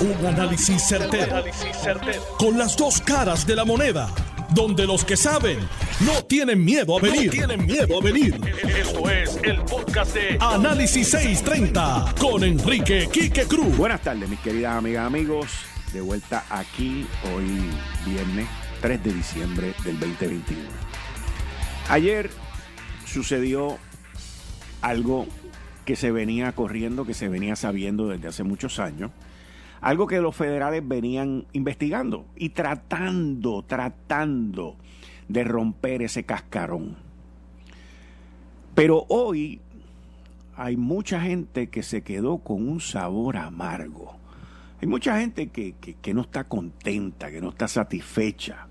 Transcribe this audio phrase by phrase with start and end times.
[0.00, 1.44] Un análisis certero,
[2.38, 4.08] Con las dos caras de la moneda.
[4.54, 5.58] Donde los que saben
[6.00, 7.30] no tienen miedo a venir.
[7.30, 8.40] tienen miedo a venir.
[8.78, 13.76] Esto es el podcast de Análisis 630 con Enrique Quique Cruz.
[13.76, 15.50] Buenas tardes, mis queridas amigas, amigos.
[15.92, 17.60] De vuelta aquí hoy
[18.06, 18.48] viernes
[18.80, 20.62] 3 de diciembre del 2021.
[21.90, 22.30] Ayer
[23.04, 23.76] sucedió
[24.80, 25.26] algo
[25.84, 29.10] que se venía corriendo, que se venía sabiendo desde hace muchos años,
[29.80, 34.76] algo que los federales venían investigando y tratando, tratando
[35.28, 36.96] de romper ese cascarón.
[38.74, 39.60] Pero hoy
[40.56, 44.16] hay mucha gente que se quedó con un sabor amargo.
[44.82, 48.66] Hay mucha gente que, que, no está contenta, que no está satisfecha.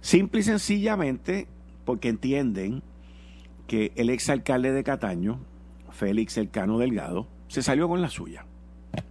[0.00, 1.46] Simple y sencillamente
[1.84, 2.82] porque entienden
[3.66, 5.40] que el exalcalde de Cataño,
[5.90, 8.46] Félix Elcano Delgado, se salió con la suya.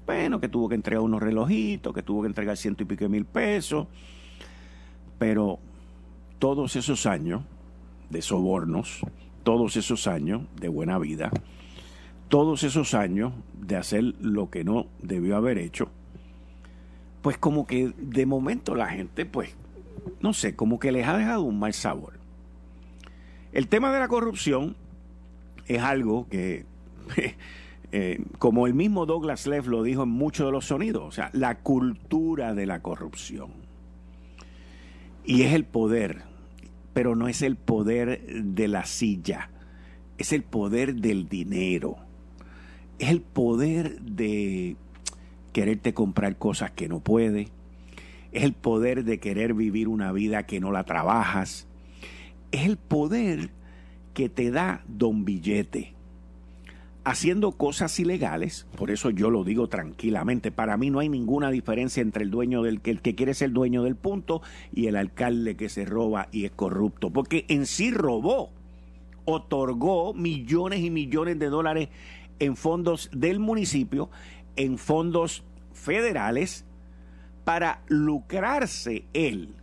[0.06, 3.10] Bueno, que tuvo que entregar unos relojitos, que tuvo que entregar ciento y pico de
[3.10, 3.88] mil pesos,
[5.18, 5.60] pero
[6.40, 7.44] todos esos años
[8.10, 9.02] de sobornos,
[9.44, 11.32] todos esos años de buena vida,
[12.28, 15.90] todos esos años de hacer lo que no debió haber hecho,
[17.22, 19.56] pues como que de momento la gente, pues,
[20.22, 22.14] no sé, como que les ha dejado un mal sabor.
[23.54, 24.76] El tema de la corrupción
[25.68, 26.66] es algo que,
[27.94, 31.30] eh, como el mismo Douglas Leff lo dijo en muchos de los sonidos, o sea,
[31.34, 33.52] la cultura de la corrupción.
[35.26, 36.24] Y es el poder,
[36.94, 39.50] pero no es el poder de la silla,
[40.18, 41.98] es el poder del dinero,
[42.98, 44.78] es el poder de
[45.52, 47.50] quererte comprar cosas que no puede,
[48.32, 51.68] es el poder de querer vivir una vida que no la trabajas,
[52.54, 53.50] es el poder
[54.14, 55.94] que te da don billete
[57.04, 62.02] haciendo cosas ilegales, por eso yo lo digo tranquilamente, para mí no hay ninguna diferencia
[62.02, 64.42] entre el dueño del el que quiere ser dueño del punto
[64.74, 68.52] y el alcalde que se roba y es corrupto, porque en sí robó,
[69.26, 71.90] otorgó millones y millones de dólares
[72.40, 74.10] en fondos del municipio,
[74.56, 75.44] en fondos
[75.74, 76.66] federales
[77.44, 79.56] para lucrarse él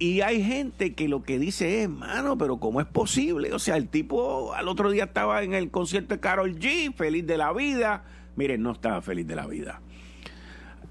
[0.00, 3.52] y hay gente que lo que dice es, mano, pero ¿cómo es posible?
[3.52, 7.26] O sea, el tipo al otro día estaba en el concierto de Carol G, feliz
[7.26, 8.04] de la vida.
[8.34, 9.82] Miren, no estaba feliz de la vida.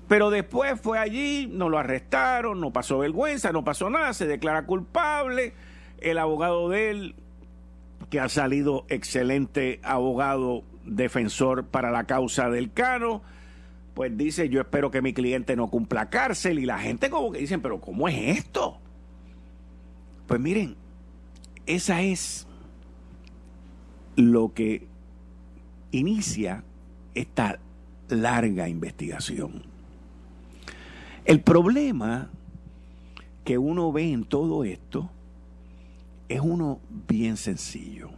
[0.08, 4.68] Pero después fue allí, no lo arrestaron, no pasó vergüenza, no pasó nada, se declara
[4.68, 5.56] culpable.
[6.02, 7.16] El abogado de él,
[8.12, 13.24] que ha salido excelente abogado defensor para la causa del Cano,
[13.96, 16.60] pues dice, yo espero que mi cliente no cumpla cárcel.
[16.60, 18.80] Y la gente como que dicen, pero ¿cómo es esto?
[20.30, 20.76] Pues miren,
[21.66, 22.46] esa es
[24.16, 24.86] lo que
[25.92, 26.64] inicia
[27.16, 27.58] esta
[28.10, 29.64] larga investigación.
[31.26, 32.30] El problema
[33.44, 35.10] que uno ve en todo esto
[36.28, 38.12] es uno bien sencillo.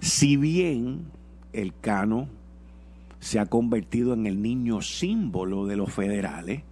[0.00, 1.04] Si bien
[1.52, 2.28] el Cano
[3.20, 6.64] se ha convertido en el niño símbolo de los federales,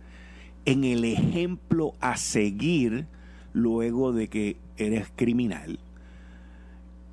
[0.65, 3.07] en el ejemplo a seguir
[3.55, 5.79] luego de que eres criminal,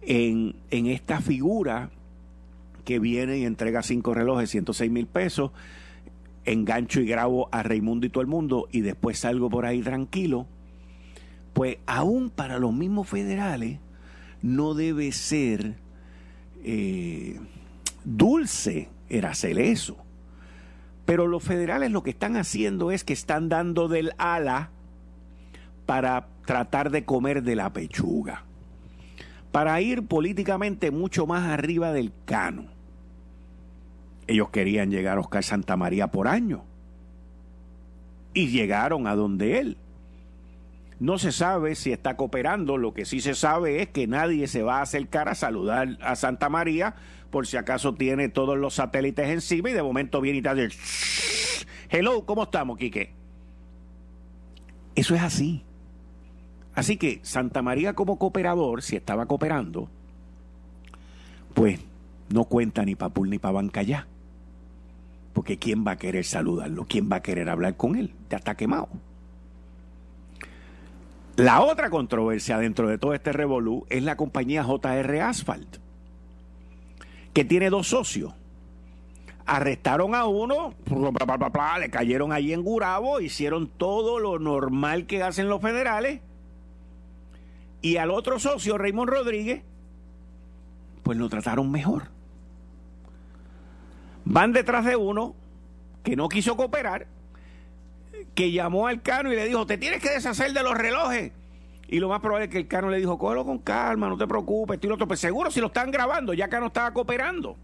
[0.02, 1.92] en, esta figura
[2.84, 5.52] que viene y entrega cinco relojes, 106 mil pesos,
[6.44, 10.48] engancho y grabo a Raimundo y todo el mundo y después salgo por ahí tranquilo,
[11.54, 13.80] pues aún para los mismos federales
[14.42, 15.76] no debe ser
[16.64, 17.40] eh,
[18.04, 19.98] dulce el hacer eso.
[21.06, 24.72] Pero los federales lo que están haciendo es que están dando del ala
[25.86, 28.44] para tratar de comer de la pechuga,
[29.52, 32.66] para ir políticamente mucho más arriba del cano.
[34.28, 36.64] Ellos querían llegar a Oscar Santa María por año
[38.34, 39.78] y llegaron a donde él.
[41.00, 44.62] No se sabe si está cooperando, lo que sí se sabe es que nadie se
[44.62, 46.96] va a acercar a saludar a Santa María
[47.32, 51.66] por si acaso tiene todos los satélites encima y de momento viene y te dice,
[51.90, 53.14] hello, ¿cómo estamos, Quique?
[54.94, 55.64] Eso es así.
[56.74, 59.90] Así que Santa María como cooperador, si estaba cooperando,
[61.54, 61.80] pues
[62.30, 64.08] no cuenta ni para Pul ni para Bancayá.
[65.34, 66.86] Porque ¿quién va a querer saludarlo?
[66.88, 68.14] ¿Quién va a querer hablar con él?
[68.30, 68.90] Ya está quemado.
[71.38, 75.78] La otra controversia dentro de todo este revolú es la compañía JR Asphalt,
[77.34, 78.34] que tiene dos socios.
[79.46, 80.74] Arrestaron a uno,
[81.80, 86.22] le cayeron allí en Gurabo, hicieron todo lo normal que hacen los federales
[87.82, 89.64] y al otro socio, Raymond Rodríguez,
[91.04, 92.10] pues lo trataron mejor.
[94.26, 95.36] Van detrás de uno
[96.04, 97.08] que no quiso cooperar,
[98.36, 101.32] que llamó al Cano y le dijo, te tienes que deshacer de los relojes.
[101.88, 104.28] Y lo más probable es que el Cano le dijo, cógelo con calma, no te
[104.28, 105.08] preocupes, estoy otro.
[105.08, 107.58] Pues seguro si lo están grabando, ya Cano estaba cooperando.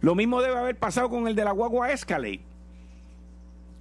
[0.00, 2.42] Lo mismo debe haber pasado con el de la guagua Escalade.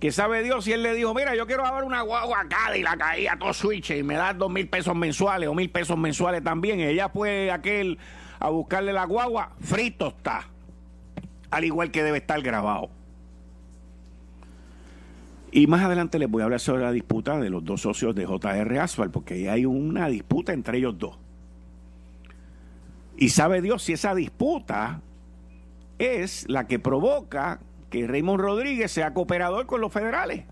[0.03, 2.83] Que sabe Dios si él le dijo, mira, yo quiero dar una guagua acá y
[2.83, 6.43] la caía todo switch y me das dos mil pesos mensuales o mil pesos mensuales
[6.43, 6.81] también.
[6.81, 7.97] Ella fue aquel
[8.37, 10.49] a buscarle la guagua, frito está.
[11.51, 12.89] Al igual que debe estar grabado.
[15.53, 18.25] Y más adelante les voy a hablar sobre la disputa de los dos socios de
[18.25, 21.17] JR Asphalt, porque hay una disputa entre ellos dos.
[23.15, 24.99] Y sabe Dios si esa disputa
[25.97, 27.61] es la que provoca
[27.93, 30.45] que Raymond Rodríguez sea cooperador con los federales.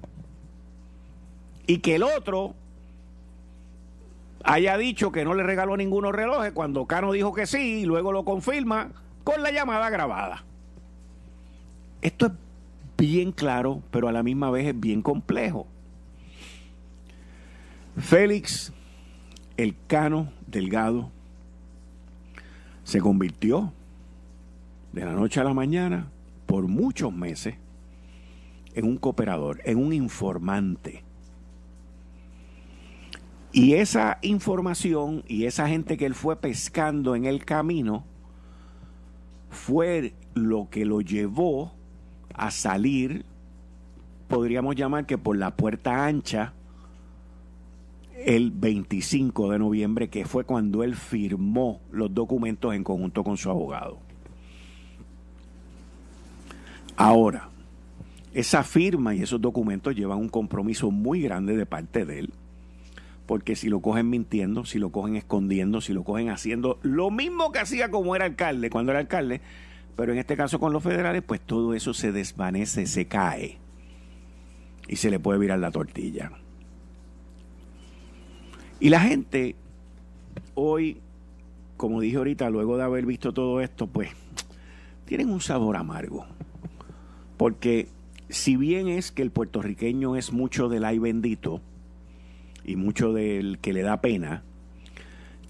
[1.66, 2.54] Y que el otro
[4.44, 8.12] haya dicho que no le regaló ninguno relojes cuando Cano dijo que sí y luego
[8.12, 8.92] lo confirma
[9.24, 10.44] con la llamada grabada.
[12.04, 12.34] Esto es
[12.96, 15.66] bien claro, pero a la misma vez es bien complejo.
[17.98, 18.72] Félix,
[19.58, 21.10] el Cano Delgado,
[22.84, 23.74] se convirtió
[24.94, 26.06] de la noche a la mañana
[26.52, 27.56] por muchos meses
[28.74, 31.02] en un cooperador, en un informante.
[33.54, 38.04] Y esa información y esa gente que él fue pescando en el camino
[39.50, 41.72] fue lo que lo llevó
[42.34, 43.24] a salir,
[44.28, 46.52] podríamos llamar que por la puerta ancha,
[48.26, 53.50] el 25 de noviembre, que fue cuando él firmó los documentos en conjunto con su
[53.50, 54.11] abogado.
[57.04, 57.50] Ahora,
[58.32, 62.30] esa firma y esos documentos llevan un compromiso muy grande de parte de él,
[63.26, 67.52] porque si lo cogen mintiendo, si lo cogen escondiendo, si lo cogen haciendo lo mismo
[67.52, 69.42] que hacía como era alcalde, cuando era alcalde,
[69.96, 73.58] pero en este caso con los federales, pues todo eso se desvanece, se cae
[74.88, 76.32] y se le puede virar la tortilla.
[78.80, 79.56] Y la gente
[80.54, 81.00] hoy,
[81.78, 84.12] como dije ahorita, luego de haber visto todo esto, pues
[85.06, 86.28] tienen un sabor amargo.
[87.42, 87.88] Porque
[88.30, 91.60] si bien es que el puertorriqueño es mucho del ay bendito
[92.64, 94.44] y mucho del que le da pena,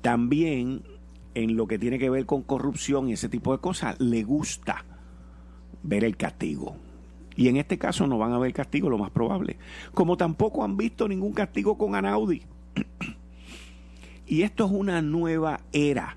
[0.02, 0.84] también
[1.34, 4.86] en lo que tiene que ver con corrupción y ese tipo de cosas, le gusta
[5.84, 6.78] ver el castigo.
[7.36, 9.58] Y en este caso no van a ver castigo, lo más probable.
[9.94, 12.44] Como tampoco han visto ningún castigo con Anaudi.
[14.28, 16.16] y esto es una nueva era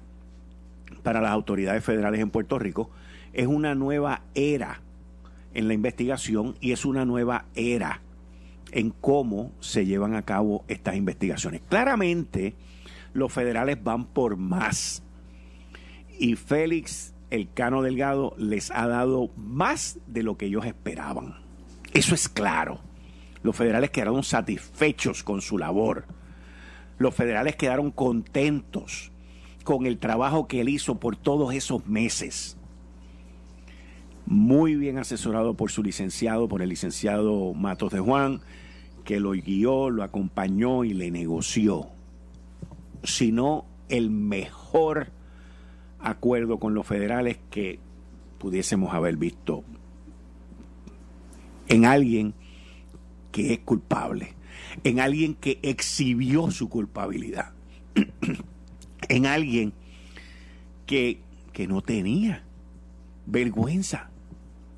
[1.03, 2.91] para las autoridades federales en Puerto Rico.
[3.32, 4.83] Es una nueva era
[5.55, 8.01] en la investigación y es una nueva era
[8.73, 11.62] en cómo se llevan a cabo estas investigaciones.
[11.69, 12.55] Claramente,
[13.12, 15.03] los federales van por más
[16.19, 21.37] y Félix el Cano Delgado les ha dado más de lo que ellos esperaban.
[21.93, 22.81] Eso es claro.
[23.43, 26.06] Los federales quedaron satisfechos con su labor.
[26.99, 29.11] Los federales quedaron contentos
[29.65, 32.56] con el trabajo que él hizo por todos esos meses.
[34.26, 38.41] Muy bien asesorado por su licenciado, por el licenciado Matos de Juan,
[39.05, 41.88] que lo guió, lo acompañó y le negoció.
[43.03, 45.12] Sino el mejor
[46.00, 47.79] acuerdo con los federales que
[48.38, 49.62] pudiésemos haber visto
[51.69, 52.35] en alguien
[53.31, 54.34] que es culpable,
[54.84, 57.53] en alguien que exhibió su culpabilidad,
[59.08, 59.75] en alguien
[60.87, 61.20] que,
[61.53, 62.44] que no tenía
[63.27, 64.10] vergüenza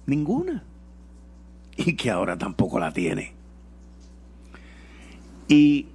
[0.06, 0.64] ninguna
[1.76, 3.34] y que ahora tampoco la tiene.
[5.48, 5.86] Y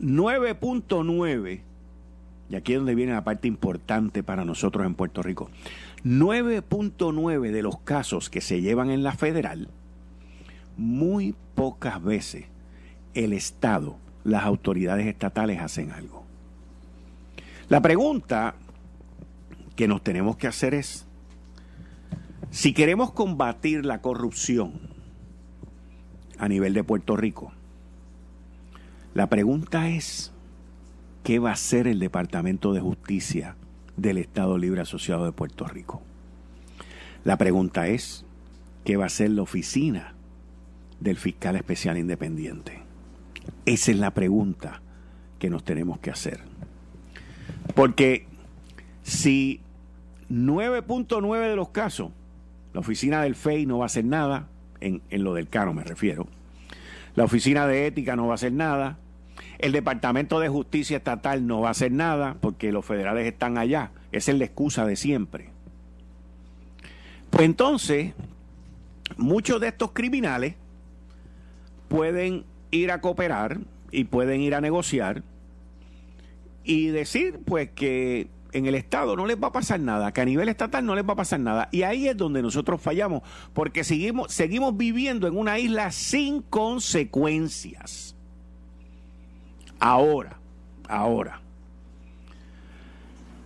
[0.00, 1.60] 9.9
[2.48, 5.50] y aquí es donde viene la parte importante para nosotros en Puerto Rico.
[6.04, 9.68] 9.9 de los casos que se llevan en la federal,
[10.76, 12.44] muy pocas veces
[13.14, 16.24] el Estado, las autoridades estatales hacen algo.
[17.68, 18.54] La pregunta
[19.74, 21.05] que nos tenemos que hacer es,
[22.50, 24.72] si queremos combatir la corrupción
[26.38, 27.52] a nivel de Puerto Rico,
[29.14, 30.32] la pregunta es,
[31.22, 33.56] qué va a hacer el Departamento de Justicia
[33.96, 36.02] del Estado Libre Asociado de Puerto Rico.
[37.24, 38.24] La pregunta es,
[38.84, 40.14] ¿qué va a hacer la oficina
[41.00, 42.82] del fiscal especial independiente?
[43.64, 44.82] Esa es la pregunta
[45.38, 46.40] que nos tenemos que hacer.
[47.74, 48.26] Porque
[49.02, 49.60] si
[50.30, 52.10] 9.9 de los casos,
[52.76, 54.48] la oficina del FEI no va a hacer nada,
[54.80, 56.28] en, en lo del caro me refiero,
[57.14, 58.98] la oficina de ética no va a hacer nada,
[59.56, 63.92] el Departamento de Justicia Estatal no va a hacer nada porque los federales están allá.
[64.12, 65.48] Esa es la excusa de siempre.
[67.30, 68.12] Pues entonces,
[69.16, 70.56] muchos de estos criminales
[71.88, 75.22] pueden ir a cooperar y pueden ir a negociar
[76.62, 80.24] y decir pues que en el Estado no les va a pasar nada, que a
[80.24, 81.68] nivel estatal no les va a pasar nada.
[81.72, 83.22] Y ahí es donde nosotros fallamos,
[83.52, 88.16] porque seguimos, viviendo en una isla sin consecuencias.
[89.78, 90.38] Ahora,
[90.88, 91.40] ahora,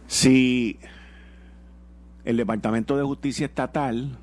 [0.07, 0.79] si
[2.25, 4.19] el Departamento de Justicia Estatal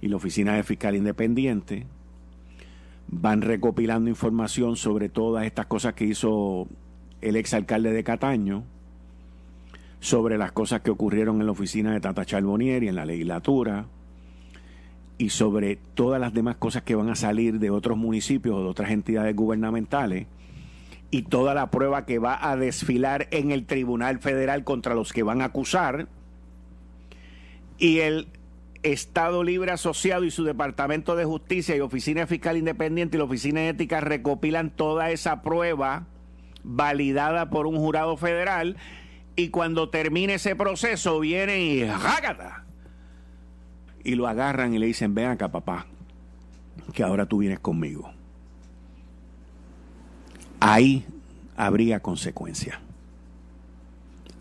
[0.00, 1.86] y la Oficina de Fiscal Independiente
[3.08, 6.68] van recopilando información sobre todas estas cosas que hizo
[7.20, 8.64] el exalcalde de Cataño,
[10.00, 13.86] sobre las cosas que ocurrieron en la oficina de Tata Charbonier y en la legislatura,
[15.18, 18.68] y sobre todas las demás cosas que van a salir de otros municipios o de
[18.70, 20.26] otras entidades gubernamentales,
[21.10, 25.22] y toda la prueba que va a desfilar en el Tribunal Federal contra los que
[25.22, 26.08] van a acusar,
[27.78, 28.28] y el
[28.82, 33.68] Estado Libre Asociado y su Departamento de Justicia y Oficina Fiscal Independiente y la Oficina
[33.68, 36.06] Ética recopilan toda esa prueba
[36.62, 38.76] validada por un jurado federal
[39.36, 42.64] y cuando termine ese proceso vienen y ¡jágata!
[44.02, 45.86] Y lo agarran y le dicen, ven acá papá,
[46.94, 48.10] que ahora tú vienes conmigo.
[50.60, 51.04] Ahí
[51.56, 52.80] habría consecuencia.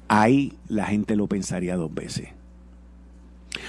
[0.07, 2.29] Ahí la gente lo pensaría dos veces.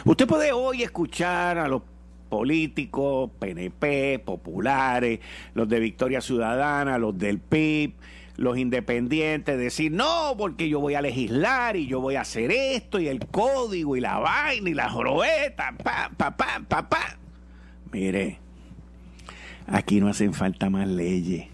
[0.05, 1.83] Usted puede hoy escuchar a los
[2.29, 5.21] políticos, PNP, populares,
[5.55, 7.93] los de Victoria Ciudadana, los del PIB,
[8.37, 12.99] los independientes, decir, no, porque yo voy a legislar y yo voy a hacer esto
[12.99, 16.37] y el código y la vaina y la jorobeta, pa, pa,
[16.89, 17.19] pa.
[17.93, 18.39] Mire,
[19.67, 21.49] aquí no hacen falta más leyes,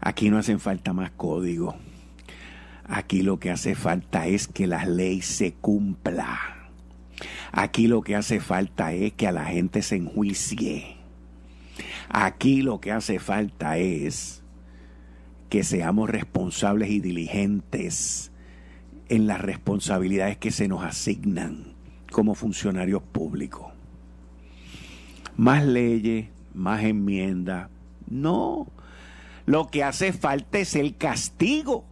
[0.00, 1.76] aquí no hacen falta más código,
[2.84, 6.56] aquí lo que hace falta es que la ley se cumpla.
[7.52, 10.96] Aquí lo que hace falta es que a la gente se enjuicie.
[12.08, 14.39] Aquí lo que hace falta es
[15.50, 18.30] que seamos responsables y diligentes
[19.08, 21.74] en las responsabilidades que se nos asignan
[22.12, 23.66] como funcionarios públicos.
[25.36, 27.68] Más leyes, más enmiendas.
[28.08, 28.68] No,
[29.44, 31.84] lo que hace falta es el castigo.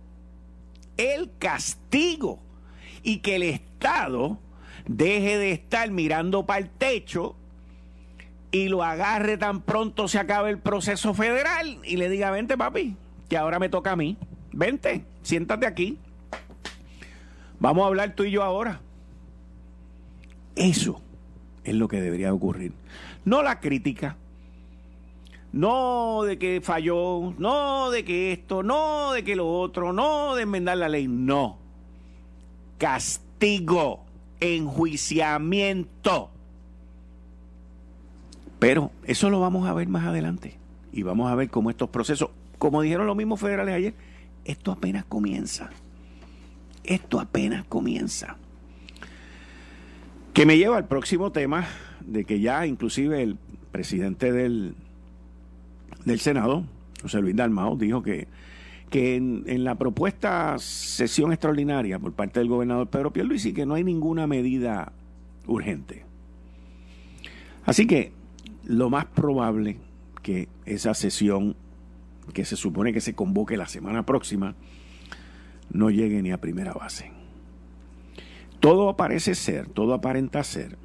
[0.96, 2.38] El castigo.
[3.02, 4.38] Y que el Estado
[4.86, 7.34] deje de estar mirando para el techo
[8.50, 12.96] y lo agarre tan pronto se acabe el proceso federal y le diga, vente papi,
[13.28, 14.16] que ahora me toca a mí.
[14.52, 15.98] Vente, siéntate aquí.
[17.60, 18.80] Vamos a hablar tú y yo ahora.
[20.56, 21.00] Eso
[21.64, 22.72] es lo que debería ocurrir.
[23.24, 24.16] No la crítica.
[25.52, 30.42] No de que falló, no de que esto, no de que lo otro, no de
[30.42, 31.58] enmendar la ley, no.
[32.76, 34.04] Castigo,
[34.40, 36.30] enjuiciamiento.
[38.58, 40.58] Pero eso lo vamos a ver más adelante
[40.92, 43.94] y vamos a ver cómo estos procesos como dijeron los mismos federales ayer,
[44.44, 45.70] esto apenas comienza.
[46.84, 48.36] Esto apenas comienza.
[50.32, 51.66] Que me lleva al próximo tema
[52.04, 53.36] de que ya inclusive el
[53.70, 54.74] presidente del,
[56.04, 56.64] del Senado,
[57.02, 58.28] José Luis Dalmao, dijo que,
[58.90, 63.74] que en, en, la propuesta sesión extraordinaria por parte del gobernador Pedro Pierluisi que no
[63.74, 64.92] hay ninguna medida
[65.46, 66.04] urgente.
[67.66, 68.12] Así que
[68.64, 69.76] lo más probable
[70.22, 71.54] que esa sesión
[72.32, 74.54] que se supone que se convoque la semana próxima,
[75.70, 77.12] no llegue ni a primera base.
[78.60, 80.76] Todo parece ser, todo aparenta ser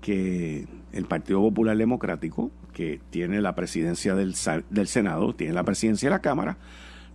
[0.00, 4.34] que el Partido Popular Democrático, que tiene la presidencia del,
[4.70, 6.58] del Senado, tiene la presidencia de la Cámara,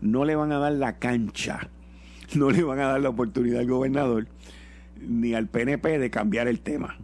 [0.01, 1.69] no le van a dar la cancha,
[2.35, 4.27] no le van a dar la oportunidad al gobernador
[4.99, 6.97] ni al PNP de cambiar el tema.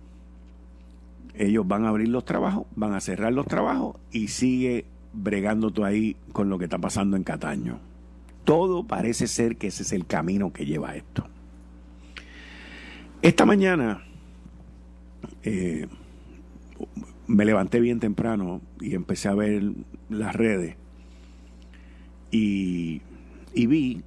[1.33, 5.83] Ellos van a abrir los trabajos, van a cerrar los trabajos y sigue bregando tú
[5.83, 7.79] ahí con lo que está pasando en Cataño.
[8.43, 11.27] Todo parece ser que ese es el camino que lleva a esto.
[13.21, 14.03] Esta mañana
[15.43, 15.87] eh,
[17.27, 19.61] me levanté bien temprano y empecé a ver
[20.09, 20.75] las redes
[22.31, 23.01] y,
[23.53, 24.03] y vi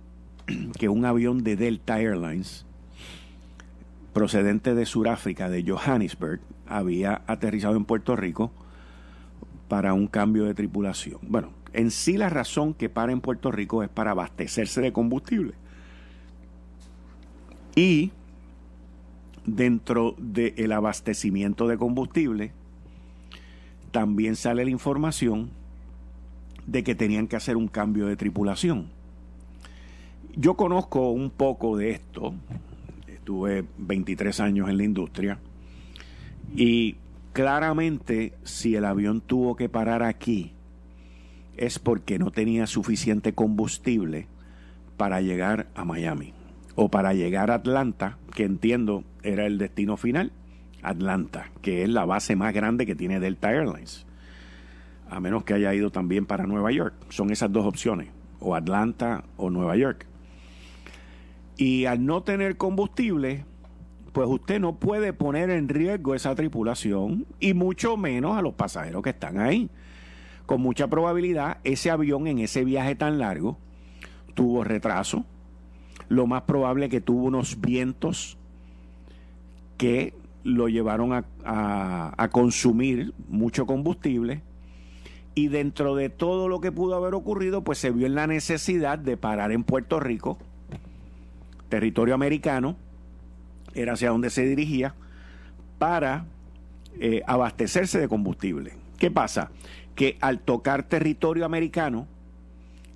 [0.79, 2.67] que un avión de Delta Airlines
[4.13, 8.53] procedente de Sudáfrica, de Johannesburg, había aterrizado en Puerto Rico
[9.68, 11.18] para un cambio de tripulación.
[11.23, 15.54] Bueno, en sí la razón que para en Puerto Rico es para abastecerse de combustible.
[17.75, 18.12] Y
[19.44, 22.52] dentro del abastecimiento de combustible,
[23.90, 25.50] también sale la información
[26.66, 28.88] de que tenían que hacer un cambio de tripulación.
[30.37, 32.35] Yo conozco un poco de esto,
[33.06, 35.38] estuve 23 años en la industria
[36.56, 36.97] y
[37.35, 40.53] claramente si el avión tuvo que parar aquí
[41.57, 44.29] es porque no tenía suficiente combustible
[44.97, 46.33] para llegar a Miami
[46.76, 50.33] o para llegar a Atlanta, que entiendo era el destino final,
[50.83, 54.07] Atlanta, que es la base más grande que tiene Delta Airlines,
[55.11, 56.95] a menos que haya ido también para Nueva York.
[57.09, 60.07] Son esas dos opciones, o Atlanta o Nueva York.
[61.57, 63.45] Y al no tener combustible,
[64.14, 69.02] pues usted no puede poner en riesgo esa tripulación y mucho menos a los pasajeros
[69.02, 69.68] que están ahí.
[70.47, 73.59] Con mucha probabilidad, ese avión en ese viaje tan largo
[74.35, 75.25] tuvo retraso.
[76.09, 78.38] Lo más probable que tuvo unos vientos
[79.78, 81.25] que lo llevaron a,
[82.16, 84.42] a consumir mucho combustible
[85.35, 88.97] y dentro de todo lo que pudo haber ocurrido, pues se vio en la necesidad
[88.97, 90.38] de parar en Puerto Rico
[91.68, 92.76] territorio americano,
[93.75, 94.95] era hacia donde se dirigía,
[95.78, 96.26] para
[96.99, 98.75] eh, abastecerse de combustible.
[98.99, 99.50] ¿Qué pasa?
[99.95, 102.07] Que al tocar territorio americano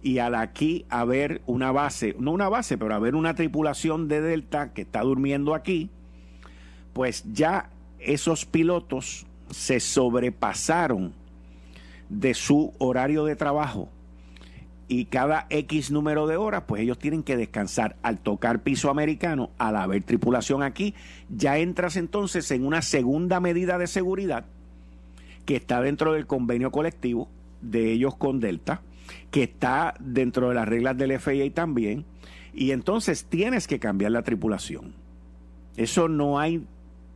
[0.02, 4.72] y al aquí haber una base, no una base, pero haber una tripulación de Delta
[4.72, 5.90] que está durmiendo aquí,
[6.92, 11.12] pues ya esos pilotos se sobrepasaron
[12.08, 13.88] de su horario de trabajo
[14.88, 17.96] y cada X número de horas, pues ellos tienen que descansar.
[18.02, 20.94] Al tocar piso americano, al haber tripulación aquí,
[21.28, 24.46] ya entras entonces en una segunda medida de seguridad
[25.44, 27.28] que está dentro del convenio colectivo
[27.60, 28.82] de ellos con Delta,
[29.30, 32.04] que está dentro de las reglas del FAA también,
[32.54, 34.94] y entonces tienes que cambiar la tripulación.
[35.76, 36.64] Eso no hay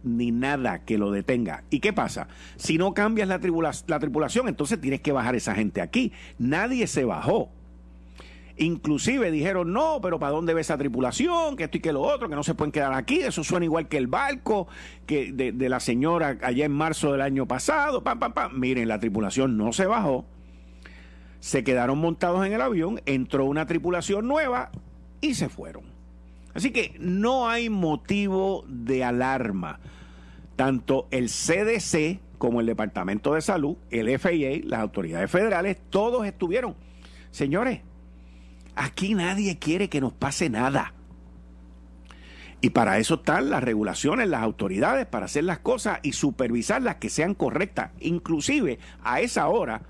[0.05, 1.64] ni nada que lo detenga.
[1.71, 2.29] ¿Y qué pasa?
[2.57, 3.41] Si no cambias la,
[3.87, 6.12] la tripulación, entonces tienes que bajar esa gente aquí.
[6.38, 7.50] Nadie se bajó.
[8.62, 11.57] Inclusive dijeron, no, pero ¿para dónde ve esa tripulación?
[11.57, 13.21] Que esto y que lo otro, que no se pueden quedar aquí.
[13.21, 14.69] Eso suena igual que el barco
[15.04, 18.04] que de, la señora allá en marzo del año pasado.
[18.04, 18.61] Pam, pam, pam.
[18.61, 20.25] Miren, la tripulación no se bajó.
[21.40, 24.71] Se quedaron montados en el avión, entró una tripulación nueva
[25.21, 25.82] y se fueron.
[26.54, 29.80] Así que no hay motivo de alarma.
[30.54, 36.76] Tanto el CDC como el Departamento de Salud, el FAA, las autoridades federales, todos estuvieron.
[37.32, 37.80] Señores,
[38.75, 40.95] Aquí nadie quiere que nos pase nada.
[42.61, 47.11] Y para eso están las regulaciones, las autoridades, para hacer las cosas y supervisarlas que
[47.11, 47.91] sean correctas.
[47.99, 49.82] Inclusive a esa hora,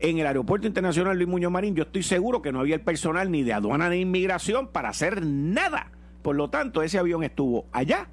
[0.00, 3.30] en el Aeropuerto Internacional Luis Muñoz Marín, yo estoy seguro que no había el personal
[3.30, 5.92] ni de aduana ni inmigración para hacer nada.
[6.22, 8.08] Por lo tanto, ese avión estuvo allá,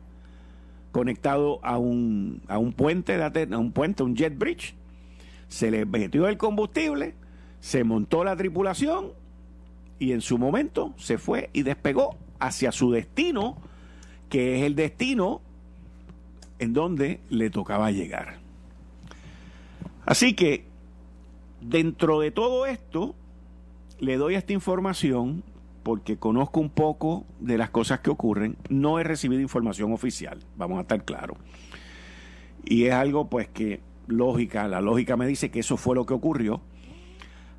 [0.91, 4.75] conectado a un, a un puente, a un puente, un jet bridge.
[5.47, 7.15] Se le metió el combustible,
[7.61, 9.24] se montó la tripulación
[9.99, 13.57] y en su momento se fue y despegó hacia su destino,
[14.29, 15.41] que es el destino
[16.59, 18.37] en donde le tocaba llegar.
[20.05, 20.65] Así que,
[21.61, 23.15] dentro de todo esto,
[23.99, 25.43] le doy esta información
[25.83, 28.57] porque conozco un poco de las cosas que ocurren.
[28.69, 31.37] No he recibido información oficial, vamos a estar claros.
[32.63, 36.13] Y es algo pues que lógica, la lógica me dice que eso fue lo que
[36.13, 36.61] ocurrió.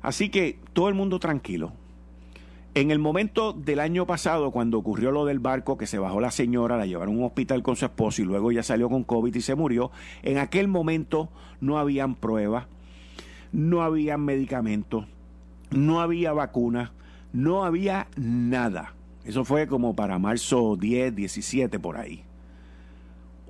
[0.01, 1.73] Así que todo el mundo tranquilo,
[2.81, 6.29] en el momento del año pasado, cuando ocurrió lo del barco, que se bajó la
[6.29, 9.33] señora, la llevaron a un hospital con su esposo y luego ya salió con COVID
[9.33, 9.89] y se murió,
[10.21, 12.67] en aquel momento no habían pruebas,
[13.51, 15.05] no había medicamentos,
[15.71, 16.91] no había vacunas,
[17.33, 18.93] no había nada.
[19.25, 22.23] Eso fue como para marzo 10, 17 por ahí.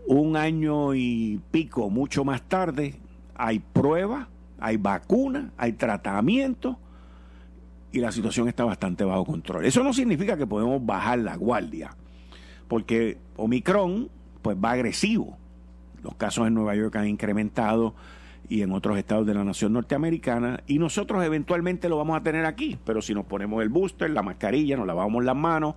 [0.08, 2.96] Un año y pico, mucho más tarde,
[3.36, 6.80] hay pruebas, hay vacunas, hay tratamiento
[7.92, 9.66] y la situación está bastante bajo control.
[9.66, 11.96] Eso no significa que podemos bajar la guardia,
[12.68, 14.10] porque Omicron
[14.42, 15.38] pues va agresivo.
[16.04, 17.96] Los casos en Nueva York han incrementado
[18.50, 22.46] y en otros estados de la nación norteamericana y nosotros eventualmente lo vamos a tener
[22.46, 25.76] aquí, pero si nos ponemos el booster, la mascarilla, nos lavamos las manos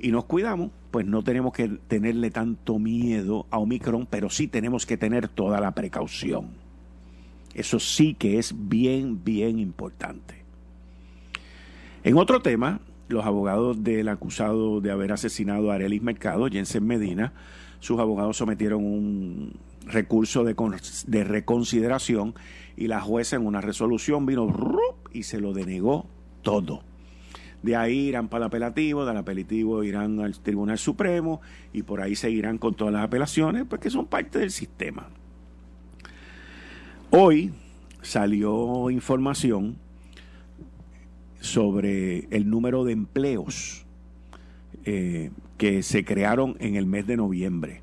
[0.00, 4.84] y nos cuidamos, pues no tenemos que tenerle tanto miedo a Omicron, pero sí tenemos
[4.84, 6.50] que tener toda la precaución.
[7.54, 10.45] Eso sí que es bien, bien importante.
[12.06, 17.32] En otro tema, los abogados del acusado de haber asesinado a Arelis Mercado, Jensen Medina,
[17.80, 19.54] sus abogados sometieron un
[19.86, 20.54] recurso de,
[21.08, 22.36] de reconsideración
[22.76, 24.46] y la jueza en una resolución vino
[25.12, 26.06] y se lo denegó
[26.42, 26.84] todo.
[27.64, 31.40] De ahí irán para el apelativo, del apelativo irán al Tribunal Supremo
[31.72, 35.08] y por ahí seguirán con todas las apelaciones, porque son parte del sistema.
[37.10, 37.52] Hoy
[38.00, 39.84] salió información
[41.40, 43.86] sobre el número de empleos
[44.84, 47.82] eh, que se crearon en el mes de noviembre.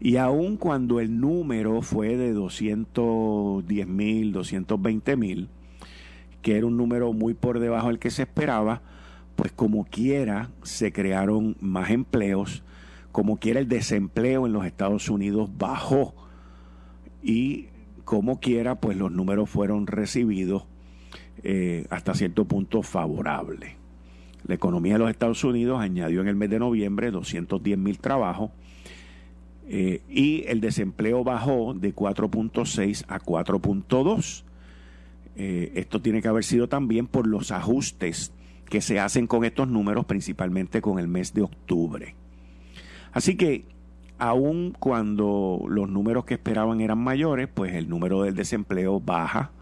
[0.00, 5.48] Y aun cuando el número fue de 210 mil, 220 mil,
[6.40, 8.80] que era un número muy por debajo del que se esperaba,
[9.36, 12.62] pues como quiera se crearon más empleos,
[13.12, 16.14] como quiera el desempleo en los Estados Unidos bajó
[17.22, 17.66] y
[18.04, 20.64] como quiera pues los números fueron recibidos
[21.42, 23.74] eh, hasta cierto punto favorables.
[24.46, 28.50] La economía de los Estados Unidos añadió en el mes de noviembre 210 mil trabajos
[29.68, 34.42] eh, y el desempleo bajó de 4.6 a 4.2.
[35.36, 38.32] Eh, esto tiene que haber sido también por los ajustes
[38.68, 42.14] que se hacen con estos números, principalmente con el mes de octubre.
[43.12, 43.64] Así que,
[44.18, 49.52] aun cuando los números que esperaban eran mayores, pues el número del desempleo baja,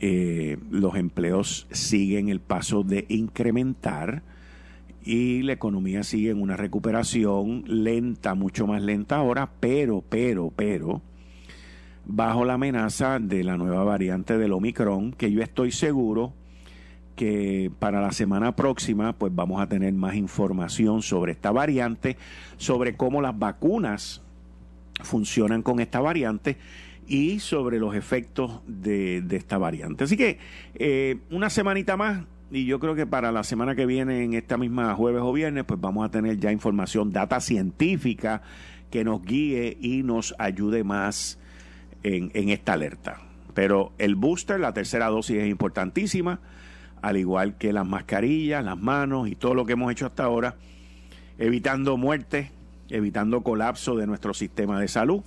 [0.00, 4.22] eh, los empleos siguen el paso de incrementar
[5.04, 11.02] y la economía sigue en una recuperación lenta, mucho más lenta ahora, pero, pero, pero,
[12.04, 16.34] bajo la amenaza de la nueva variante del Omicron, que yo estoy seguro
[17.16, 22.16] que para la semana próxima pues vamos a tener más información sobre esta variante,
[22.56, 24.22] sobre cómo las vacunas
[25.02, 26.56] funcionan con esta variante
[27.06, 30.04] y sobre los efectos de, esta variante.
[30.04, 30.38] Así que
[30.74, 34.58] eh, una semanita más y yo creo que para la semana que viene, en esta
[34.58, 38.42] misma jueves o viernes, pues vamos a tener ya información, data científica
[38.90, 41.38] que nos guíe y nos ayude más
[42.02, 43.22] en, en esta alerta.
[43.54, 46.40] Pero el booster, la tercera dosis es importantísima,
[47.00, 50.56] al igual que las mascarillas, las manos y todo lo que hemos hecho hasta ahora,
[51.38, 52.50] evitando muerte,
[52.90, 55.22] evitando colapso de nuestro sistema de salud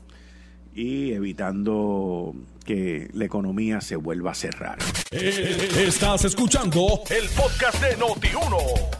[0.75, 2.35] y evitando
[2.65, 4.77] que la economía se vuelva a cerrar.
[5.11, 8.57] Eh, estás escuchando el podcast de Noti1.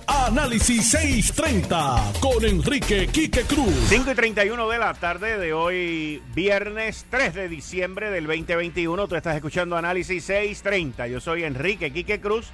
[0.08, 3.74] Análisis 630 con Enrique Quique Cruz.
[3.90, 9.08] 5 y 31 de la tarde de hoy, viernes 3 de diciembre del 2021.
[9.10, 11.08] Tú estás escuchando Análisis 630.
[11.08, 12.48] Yo soy Enrique Quique Cruz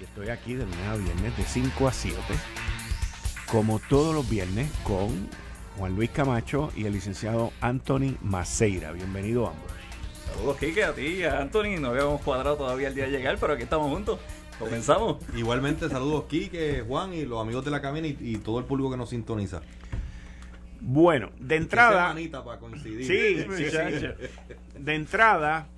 [0.00, 2.16] y estoy aquí de lunes a viernes de 5 a 7.
[3.46, 5.28] Como todos los viernes con
[5.76, 8.92] Juan Luis Camacho y el licenciado Anthony Maceira.
[8.92, 9.70] Bienvenido ambos.
[10.26, 11.80] Saludos, Kike, a ti y a Anthony.
[11.80, 14.18] No habíamos cuadrado todavía el día de llegar, pero aquí estamos juntos.
[14.58, 15.16] Comenzamos.
[15.34, 18.96] Igualmente, saludos, Kike, Juan y los amigos de la cabina y, todo el público que
[18.96, 19.62] nos sintoniza.
[20.80, 22.14] Bueno, de entrada.
[22.44, 23.06] para coincidir.
[23.06, 24.06] Sí, sí, sí.
[24.78, 25.68] De entrada,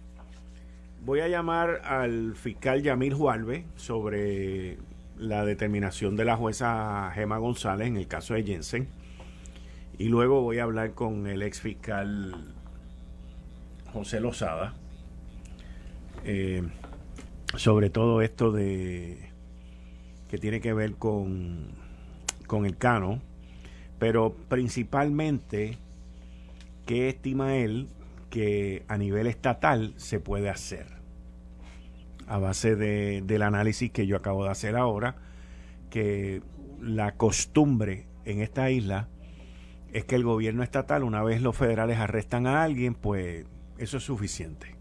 [1.04, 4.78] voy a llamar al fiscal Yamil Jualve sobre
[5.16, 8.88] la determinación de la jueza Gema González en el caso de Jensen
[9.98, 12.54] y luego voy a hablar con el ex fiscal
[13.92, 14.74] José Lozada
[16.24, 16.62] eh,
[17.56, 19.30] sobre todo esto de
[20.28, 21.68] que tiene que ver con,
[22.46, 23.20] con el cano,
[23.98, 25.78] pero principalmente
[26.86, 27.88] qué estima él
[28.30, 30.86] que a nivel estatal se puede hacer
[32.26, 35.16] a base de, del análisis que yo acabo de hacer ahora,
[35.90, 36.42] que
[36.80, 39.08] la costumbre en esta isla
[39.94, 43.46] es que el gobierno estatal, una vez los federales arrestan a alguien, pues
[43.78, 44.74] eso es suficiente.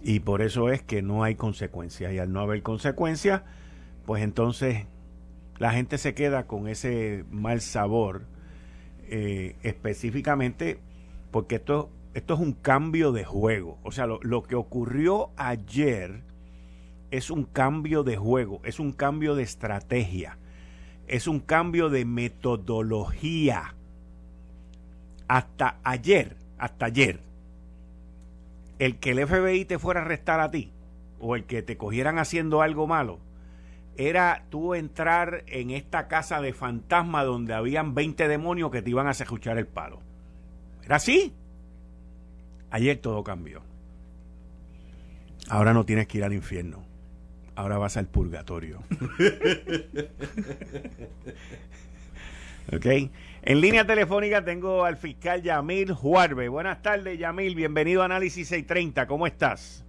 [0.00, 2.12] Y por eso es que no hay consecuencias.
[2.12, 3.42] Y al no haber consecuencias,
[4.06, 4.86] pues entonces
[5.58, 8.26] la gente se queda con ese mal sabor,
[9.08, 10.78] eh, específicamente
[11.32, 13.80] porque esto, esto es un cambio de juego.
[13.82, 16.22] O sea, lo, lo que ocurrió ayer
[17.10, 20.38] es un cambio de juego, es un cambio de estrategia,
[21.08, 23.74] es un cambio de metodología
[25.30, 27.20] hasta ayer, hasta ayer,
[28.80, 30.72] el que el FBI te fuera a arrestar a ti
[31.20, 33.20] o el que te cogieran haciendo algo malo,
[33.96, 39.06] era tú entrar en esta casa de fantasma donde habían 20 demonios que te iban
[39.06, 40.00] a escuchar el palo.
[40.82, 41.32] ¿Era así?
[42.72, 43.62] Ayer todo cambió.
[45.48, 46.82] Ahora no tienes que ir al infierno.
[47.54, 48.82] Ahora vas al purgatorio.
[52.72, 52.86] ¿Ok?
[53.42, 56.48] En línea telefónica tengo al fiscal Yamil Juarbe.
[56.48, 57.56] Buenas tardes, Yamil.
[57.56, 59.06] Bienvenido a Análisis 630.
[59.06, 59.84] ¿Cómo estás?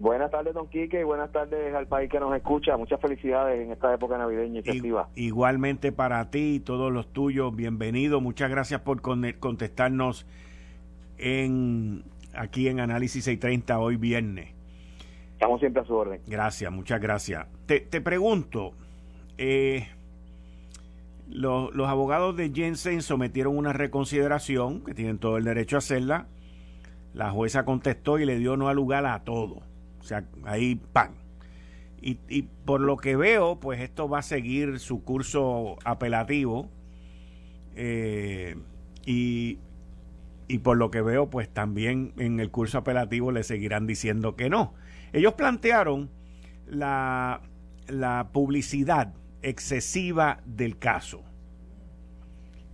[0.00, 2.76] Buenas tardes, don Quique, y buenas tardes al país que nos escucha.
[2.76, 5.08] Muchas felicidades en esta época navideña y festiva.
[5.14, 8.20] Igualmente para ti y todos los tuyos, bienvenido.
[8.20, 10.26] Muchas gracias por contestarnos
[11.18, 12.02] en
[12.34, 14.52] aquí en Análisis 630 hoy viernes.
[15.34, 16.20] Estamos siempre a su orden.
[16.26, 17.46] Gracias, muchas gracias.
[17.66, 18.72] Te, te pregunto,
[19.38, 19.86] eh,
[21.28, 26.28] los, abogados de Jensen sometieron una reconsideración, que tienen todo el derecho a hacerla.
[27.12, 29.62] La jueza contestó y le dio no al lugar a todo.
[30.00, 31.14] O sea, ahí pan.
[32.00, 36.68] Y, y, por lo que veo, pues esto va a seguir su curso apelativo.
[37.76, 38.56] Eh,
[39.06, 39.58] y,
[40.48, 44.50] y por lo que veo, pues también en el curso apelativo le seguirán diciendo que
[44.50, 44.74] no.
[45.12, 46.10] Ellos plantearon
[46.66, 47.40] la,
[47.88, 51.22] la publicidad excesiva del caso.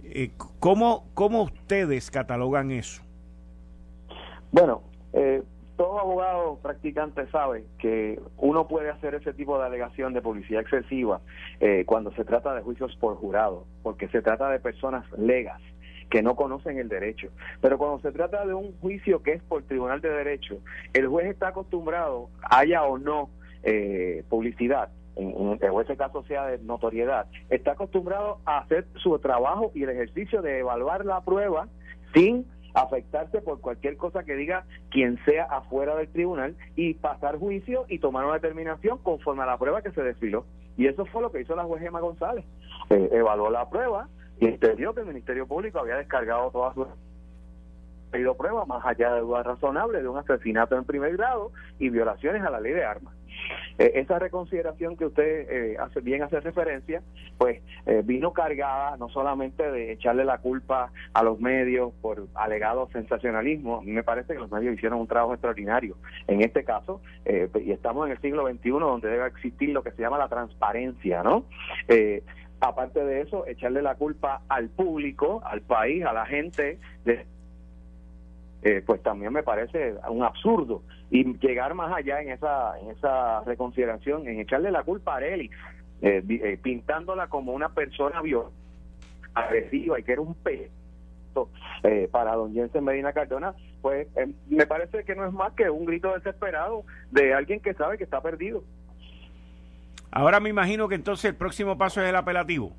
[0.04, 3.02] Eh, ¿cómo, ¿Cómo ustedes catalogan eso?
[4.50, 5.42] Bueno, eh,
[5.76, 11.20] todo abogado practicante sabe que uno puede hacer ese tipo de alegación de publicidad excesiva
[11.60, 15.60] eh, cuando se trata de juicios por jurado, porque se trata de personas legas
[16.10, 17.28] que no conocen el derecho.
[17.60, 20.58] Pero cuando se trata de un juicio que es por tribunal de derecho,
[20.92, 23.30] el juez está acostumbrado, haya o no
[23.62, 29.72] eh, publicidad, en, en, ese caso sea de notoriedad, está acostumbrado a hacer su trabajo
[29.74, 31.68] y el ejercicio de evaluar la prueba
[32.14, 37.84] sin afectarse por cualquier cosa que diga quien sea afuera del tribunal y pasar juicio
[37.88, 40.44] y tomar una determinación conforme a la prueba que se desfiló.
[40.76, 42.44] Y eso fue lo que hizo la juez Gemma González.
[42.90, 46.86] Eh, evaluó la prueba y entendió que el Ministerio Público había descargado todas sus
[48.10, 52.50] pedido más allá de dudas razonables de un asesinato en primer grado y violaciones a
[52.50, 53.14] la ley de armas.
[53.78, 57.02] Eh, esa reconsideración que usted eh, hace, bien hace referencia,
[57.38, 62.88] pues eh, vino cargada no solamente de echarle la culpa a los medios por alegado
[62.92, 67.00] sensacionalismo, a mí me parece que los medios hicieron un trabajo extraordinario en este caso,
[67.26, 71.22] y estamos en el siglo XXI donde debe existir lo que se llama la transparencia,
[71.22, 71.44] ¿no?
[72.60, 76.78] aparte de eso, echarle la culpa al público, al país, a la gente
[78.62, 83.42] eh, pues también me parece un absurdo y llegar más allá en esa en esa
[83.44, 85.50] reconsideración en echarle la culpa a Arely
[86.02, 88.54] eh, eh, pintándola como una persona violenta
[89.34, 91.48] agresiva y que era un peso
[92.10, 94.08] para don Jensen Medina Cardona pues
[94.48, 98.04] me parece que no es más que un grito desesperado de alguien que sabe que
[98.04, 98.62] está perdido.
[100.10, 102.74] Ahora me imagino que entonces el próximo paso es el apelativo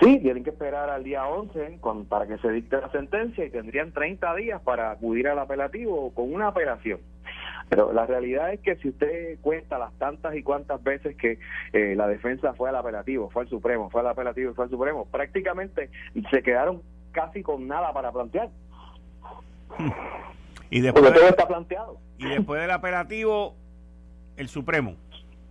[0.00, 3.50] Sí, tienen que esperar al día 11 con, para que se dicte la sentencia y
[3.50, 7.00] tendrían 30 días para acudir al apelativo con una apelación.
[7.68, 11.38] Pero la realidad es que si usted cuenta las tantas y cuantas veces que
[11.72, 14.70] eh, la defensa fue al apelativo, fue al Supremo, fue al apelativo y fue al
[14.70, 15.90] Supremo, prácticamente
[16.30, 16.82] se quedaron
[17.12, 18.50] casi con nada para plantear.
[20.68, 21.96] Y después, todo está planteado.
[22.18, 23.54] Y después del apelativo,
[24.36, 24.96] el Supremo.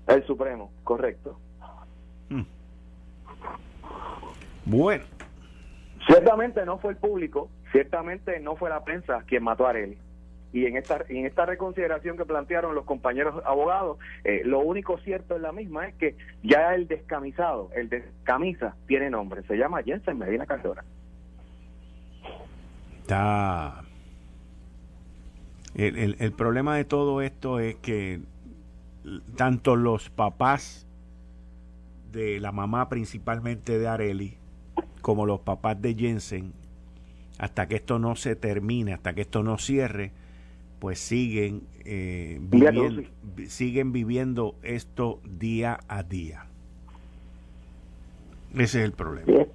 [0.07, 1.39] El Supremo, correcto.
[2.29, 2.41] Hmm.
[4.65, 5.03] Bueno.
[6.07, 9.97] Ciertamente no fue el público, ciertamente no fue la prensa quien mató a Areli.
[10.53, 15.35] Y en esta, en esta reconsideración que plantearon los compañeros abogados, eh, lo único cierto
[15.35, 20.17] en la misma es que ya el descamisado, el descamisa, tiene nombre, se llama Jensen
[20.17, 20.83] Medina Cardona.
[23.01, 23.83] Está.
[25.75, 28.21] El, el, el problema de todo esto es que
[29.35, 30.87] tanto los papás
[32.11, 34.37] de la mamá principalmente de Areli
[35.05, 36.51] como los papás de Jensen,
[37.37, 40.11] hasta que esto no se termine, hasta que esto no cierre,
[40.79, 43.03] pues siguen, eh, viviendo,
[43.47, 46.47] siguen viviendo esto día a día.
[48.55, 49.45] Ese es el problema.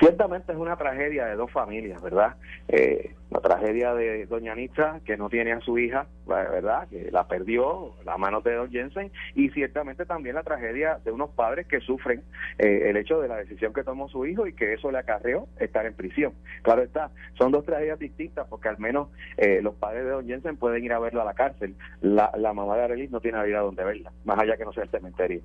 [0.00, 2.36] Ciertamente es una tragedia de dos familias, ¿verdad?
[2.68, 6.88] Eh, la tragedia de doña Anita, que no tiene a su hija, ¿verdad?
[6.88, 11.28] Que la perdió la mano de don Jensen, y ciertamente también la tragedia de unos
[11.30, 12.22] padres que sufren
[12.58, 15.48] eh, el hecho de la decisión que tomó su hijo y que eso le acarreó
[15.58, 16.32] estar en prisión.
[16.62, 20.56] Claro está, son dos tragedias distintas porque al menos eh, los padres de don Jensen
[20.56, 21.74] pueden ir a verlo a la cárcel.
[22.00, 24.84] La, la mamá de Arelis no tiene vida donde verla, más allá que no sea
[24.84, 25.42] el cementerio.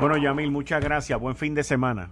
[0.00, 1.18] Bueno, Yamil, muchas gracias.
[1.18, 2.10] Buen fin de semana.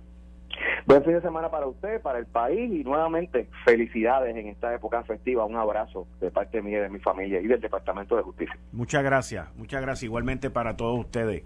[0.87, 5.03] Buen fin de semana para usted, para el país y nuevamente felicidades en esta época
[5.05, 5.45] festiva.
[5.45, 8.57] Un abrazo de parte mía, de mi familia y del Departamento de Justicia.
[8.73, 11.45] Muchas gracias, muchas gracias igualmente para todos ustedes.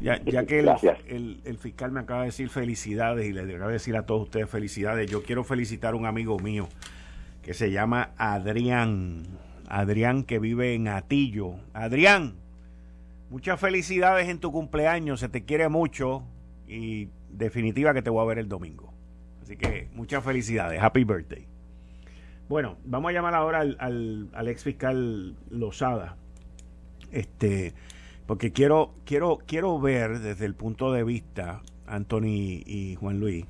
[0.00, 3.74] Ya, ya que el, el, fiscal me acaba de decir felicidades y le acaba de
[3.74, 6.66] decir a todos ustedes felicidades, yo quiero felicitar a un amigo mío
[7.42, 9.24] que se llama Adrián.
[9.68, 11.56] Adrián que vive en Atillo.
[11.74, 12.34] Adrián,
[13.30, 16.24] Muchas felicidades en tu cumpleaños, se te quiere mucho
[16.66, 18.92] y definitiva que te voy a ver el domingo.
[19.40, 21.46] Así que muchas felicidades, happy birthday.
[22.48, 26.16] Bueno, vamos a llamar ahora al, al, ex fiscal Lozada.
[27.12, 27.72] Este,
[28.26, 33.46] porque quiero, quiero, quiero ver desde el punto de vista, Anthony y Juan Luis,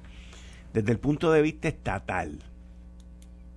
[0.75, 2.41] desde el punto de vista estatal.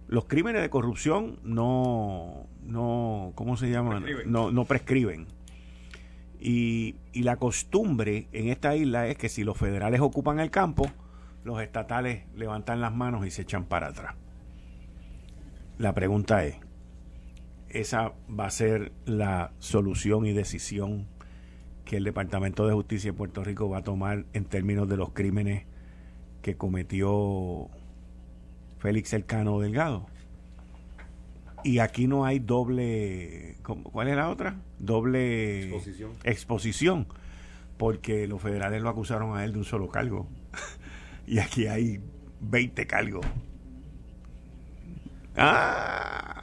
[0.07, 4.05] Los crímenes de corrupción no, no, ¿cómo se llaman?
[4.25, 5.27] No, no prescriben.
[6.45, 10.91] Y, la costumbre en esta isla es que si los federales ocupan el campo,
[11.45, 14.15] los estatales levantan las manos y se echan para atrás.
[15.77, 16.58] La pregunta es,
[17.69, 21.08] ¿esa va a ser la solución y decisión
[21.86, 25.12] que el Departamento de Justicia de Puerto Rico va a tomar en términos de los
[25.12, 25.65] crímenes
[26.41, 27.69] que cometió
[28.79, 30.08] Félix Elcano Delgado.
[31.63, 34.56] Y aquí no hay doble, ¿cuál es la otra?
[34.80, 36.12] Doble exposición.
[36.23, 37.08] exposición,
[37.78, 40.28] porque los federales lo acusaron a él de un solo cargo.
[41.28, 42.02] y aquí hay
[42.41, 43.26] 20 cargos.
[45.38, 46.34] Ah.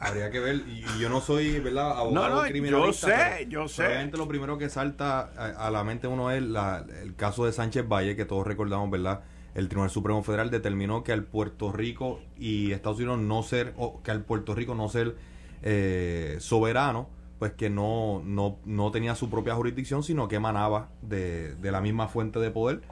[0.00, 1.96] Habría que ver, y yo no soy, ¿verdad?
[1.96, 3.86] Abogado no, Yo sé, yo sé.
[3.86, 8.16] Obviamente lo primero que salta a, la mente uno es el caso de Sánchez Valle,
[8.16, 9.20] que todos recordamos, ¿verdad?
[9.54, 14.02] El Tribunal Supremo Federal determinó que al Puerto Rico y Estados Unidos no ser, o
[14.02, 15.16] que al Puerto Rico no ser
[15.62, 21.54] eh, soberano, pues que no, no, no, tenía su propia jurisdicción, sino que emanaba de,
[21.56, 22.82] de la misma fuente de poder.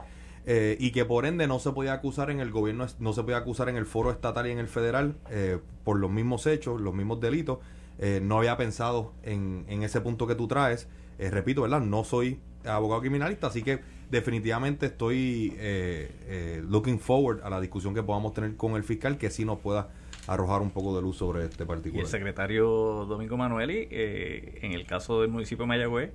[0.45, 3.37] Eh, y que por ende no se podía acusar en el gobierno, no se podía
[3.37, 6.93] acusar en el foro estatal y en el federal eh, por los mismos hechos, los
[6.93, 7.59] mismos delitos.
[8.23, 10.87] no había pensado en, en, ese punto que tú traes.
[11.19, 11.81] repito, ¿verdad?
[11.81, 17.95] No soy abogado criminalista, así que definitivamente estoy eh, eh, looking forward a la discusión
[17.95, 19.89] que podamos tener con el fiscal que sí nos pueda
[20.27, 22.03] arrojar un poco de luz sobre este particular.
[22.03, 22.67] Y el secretario
[23.07, 26.11] Domingo Manueli, eh, en el caso del municipio de Mayagüez,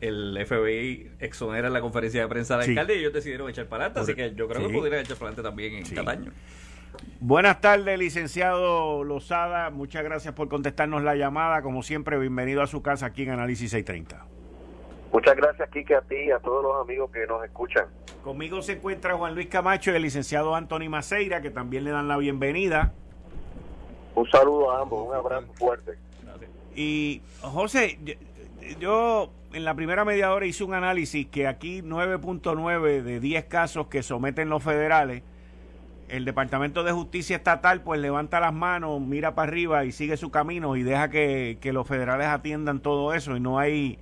[0.00, 4.00] el FBI exonera la conferencia de prensa del alcalde y ellos decidieron echar para adelante,
[4.00, 6.32] así que yo creo que podrían echar para adelante también en Cataño.
[7.20, 9.70] Buenas tardes, licenciado Lozada.
[9.70, 11.62] Muchas gracias por contestarnos la llamada.
[11.62, 14.31] Como siempre, bienvenido a su casa aquí en Análisis 630.
[15.12, 17.84] Muchas gracias, Kike, a ti y a todos los amigos que nos escuchan.
[18.24, 22.08] Conmigo se encuentra Juan Luis Camacho y el licenciado Anthony Maceira, que también le dan
[22.08, 22.94] la bienvenida.
[24.14, 25.92] Un saludo a ambos, un abrazo fuerte.
[26.74, 27.98] Y, José,
[28.80, 33.88] yo en la primera media hora hice un análisis que aquí 9.9 de 10 casos
[33.88, 35.22] que someten los federales,
[36.08, 40.30] el Departamento de Justicia Estatal pues levanta las manos, mira para arriba y sigue su
[40.30, 43.98] camino y deja que, que los federales atiendan todo eso y no hay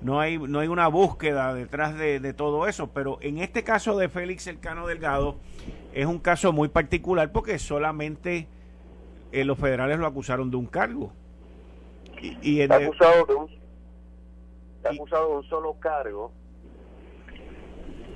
[0.00, 4.08] no hay, no hay una búsqueda detrás de, todo eso, pero en este caso de
[4.08, 5.36] Félix Elcano Delgado
[5.92, 8.46] es un caso muy particular porque solamente
[9.32, 11.12] eh, los federales lo acusaron de un cargo.
[12.20, 13.48] Y, está, acusado de un,
[14.84, 16.32] acusado de un solo cargo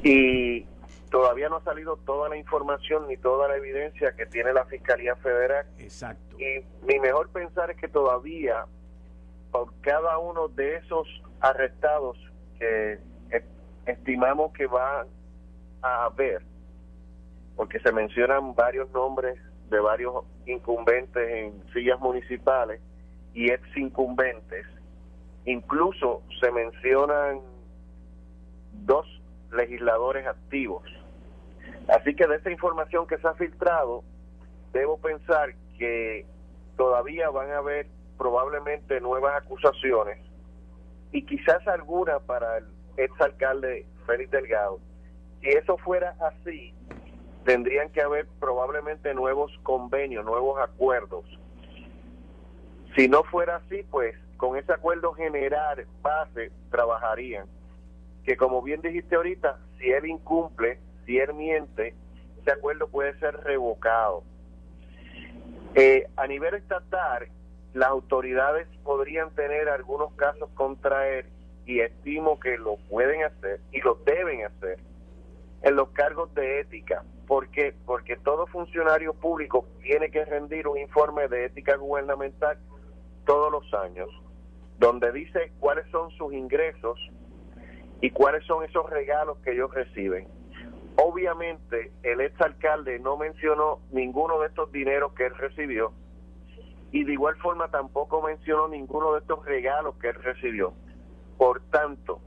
[0.02, 0.64] y
[1.10, 5.14] todavía no ha salido toda la información ni toda la evidencia que tiene la Fiscalía
[5.16, 5.66] Federal.
[5.78, 6.36] Exacto.
[6.40, 8.66] Y mi mejor pensar es que todavía
[9.52, 11.06] por cada uno de esos
[11.42, 12.16] arrestados
[12.58, 12.98] que
[13.86, 15.08] estimamos que van
[15.82, 16.42] a haber,
[17.56, 19.36] porque se mencionan varios nombres
[19.68, 22.80] de varios incumbentes en sillas municipales
[23.34, 24.66] y ex incumbentes.
[25.44, 27.40] Incluso se mencionan
[28.72, 29.06] dos
[29.50, 30.84] legisladores activos.
[31.88, 34.04] Así que de esa información que se ha filtrado,
[34.72, 36.24] debo pensar que
[36.76, 40.18] todavía van a haber probablemente nuevas acusaciones
[41.12, 42.64] y quizás alguna para el
[42.96, 44.80] exalcalde Félix Delgado.
[45.40, 46.74] Si eso fuera así,
[47.44, 51.24] tendrían que haber probablemente nuevos convenios, nuevos acuerdos.
[52.96, 57.46] Si no fuera así, pues con ese acuerdo general base trabajarían.
[58.24, 61.94] Que como bien dijiste ahorita, si él incumple, si él miente,
[62.40, 64.22] ese acuerdo puede ser revocado.
[65.74, 67.28] Eh, a nivel estatal,
[67.74, 71.26] las autoridades podrían tener algunos casos contra él
[71.64, 74.78] y estimo que lo pueden hacer y lo deben hacer
[75.62, 77.04] en los cargos de ética.
[77.26, 77.74] ¿Por qué?
[77.86, 82.58] Porque todo funcionario público tiene que rendir un informe de ética gubernamental
[83.24, 84.08] todos los años,
[84.78, 86.98] donde dice cuáles son sus ingresos
[88.00, 90.26] y cuáles son esos regalos que ellos reciben.
[90.96, 95.92] Obviamente, el exalcalde no mencionó ninguno de estos dineros que él recibió,
[96.92, 100.74] y de igual forma tampoco mencionó ninguno de estos regalos que él recibió.
[101.38, 102.20] Por tanto,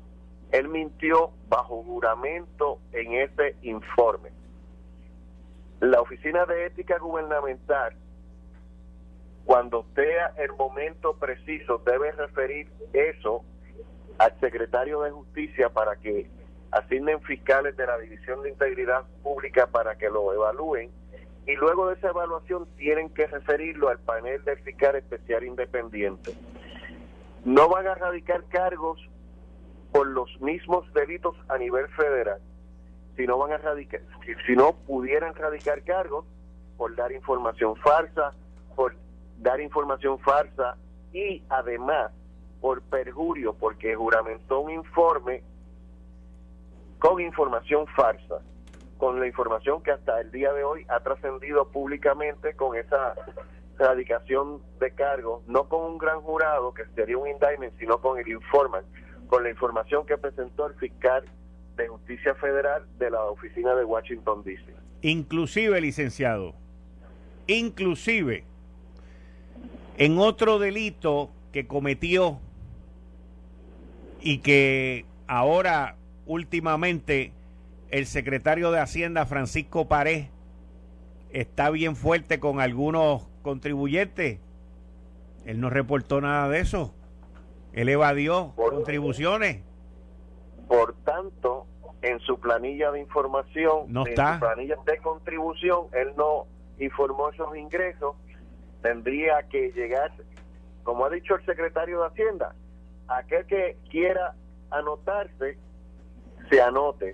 [0.51, 4.31] él mintió bajo juramento en ese informe.
[5.81, 7.95] La Oficina de Ética Gubernamental,
[9.45, 13.43] cuando sea el momento preciso, debe referir eso
[14.17, 16.27] al secretario de Justicia para que
[16.71, 20.89] asignen fiscales de la División de Integridad Pública para que lo evalúen
[21.47, 26.33] y luego de esa evaluación tienen que referirlo al panel del fiscal especial independiente.
[27.43, 28.99] No van a radicar cargos
[29.91, 32.39] por los mismos delitos a nivel federal,
[33.15, 34.01] sino van a radicar,
[34.45, 36.25] si no pudieran radicar cargos
[36.77, 38.33] por dar información falsa,
[38.75, 38.95] por
[39.37, 40.77] dar información falsa
[41.13, 42.11] y además
[42.59, 45.43] por perjurio, porque juramentó un informe
[46.97, 48.41] con información falsa
[48.97, 53.15] con la información que hasta el día de hoy ha trascendido públicamente con esa
[53.77, 58.27] radicación de cargo, no con un gran jurado que sería un indictment, sino con el
[58.27, 58.79] informe,
[59.27, 61.25] con la información que presentó el fiscal
[61.75, 64.73] de Justicia Federal de la oficina de Washington, D.C.
[65.01, 66.53] Inclusive, licenciado,
[67.47, 68.45] inclusive
[69.97, 72.39] en otro delito que cometió
[74.21, 77.31] y que ahora últimamente
[77.89, 80.25] el secretario de Hacienda Francisco Pared
[81.31, 84.39] está bien fuerte con algunos contribuyentes.
[85.45, 86.93] Él no reportó nada de eso.
[87.73, 89.61] Él evadió contribuciones.
[90.67, 91.67] Por tanto,
[92.01, 96.47] en su planilla de información, no en su planilla de contribución, él no
[96.79, 98.15] informó esos ingresos.
[98.81, 100.11] Tendría que llegar,
[100.83, 102.55] como ha dicho el secretario de Hacienda,
[103.07, 104.35] aquel que quiera
[104.71, 105.57] anotarse,
[106.49, 107.13] se anote.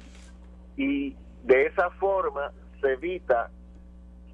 [0.78, 3.50] Y de esa forma se evita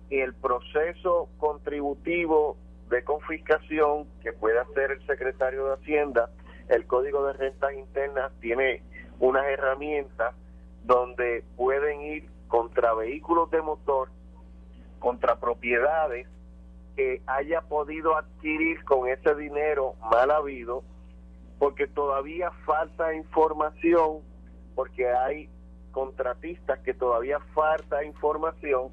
[0.09, 2.57] el proceso contributivo
[2.89, 6.29] de confiscación que puede hacer el secretario de Hacienda,
[6.69, 8.83] el Código de Rentas Internas tiene
[9.19, 10.35] unas herramientas
[10.83, 14.09] donde pueden ir contra vehículos de motor,
[14.99, 16.27] contra propiedades
[16.95, 20.83] que haya podido adquirir con ese dinero mal habido,
[21.59, 24.21] porque todavía falta información,
[24.75, 25.49] porque hay
[25.97, 28.91] contratistas que todavía falta información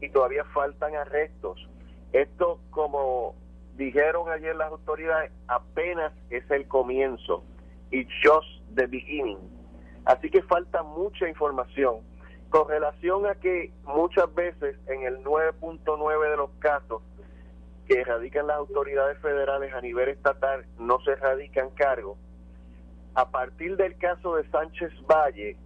[0.00, 1.68] y todavía faltan arrestos.
[2.12, 3.34] Esto, como
[3.76, 7.42] dijeron ayer las autoridades, apenas es el comienzo.
[7.90, 8.46] It's just
[8.76, 9.40] the beginning.
[10.04, 12.02] Así que falta mucha información.
[12.50, 17.02] Con relación a que muchas veces en el 9.9 de los casos
[17.88, 22.16] que radican las autoridades federales a nivel estatal no se radican cargos,
[23.16, 25.56] a partir del caso de Sánchez Valle,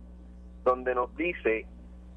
[0.68, 1.64] donde nos dice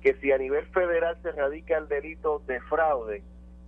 [0.01, 3.23] que si a nivel federal se radica el delito de fraude,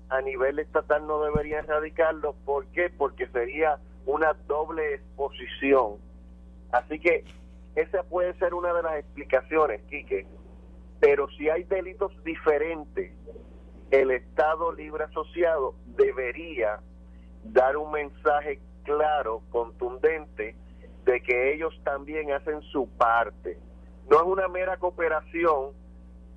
[0.10, 2.36] a nivel estatal no debería erradicarlo.
[2.44, 2.90] ¿Por qué?
[2.90, 6.00] Porque sería una doble exposición.
[6.74, 7.24] Así que
[7.76, 10.28] esa puede ser una de las explicaciones, Quique.
[11.00, 13.14] Pero si hay delitos diferentes,
[13.90, 16.82] el Estado Libre Asociado debería
[17.46, 20.58] dar un mensaje claro, contundente,
[21.06, 23.58] de que ellos también hacen su parte.
[24.10, 25.72] No es una mera cooperación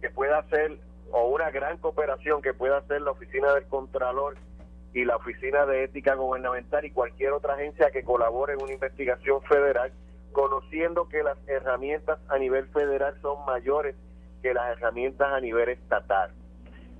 [0.01, 0.79] que pueda hacer
[1.13, 4.37] o una gran cooperación que pueda hacer la Oficina del Contralor
[4.93, 9.43] y la Oficina de Ética Gubernamental y cualquier otra agencia que colabore en una investigación
[9.43, 9.93] federal,
[10.33, 13.95] conociendo que las herramientas a nivel federal son mayores
[14.43, 16.33] que las herramientas a nivel estatal.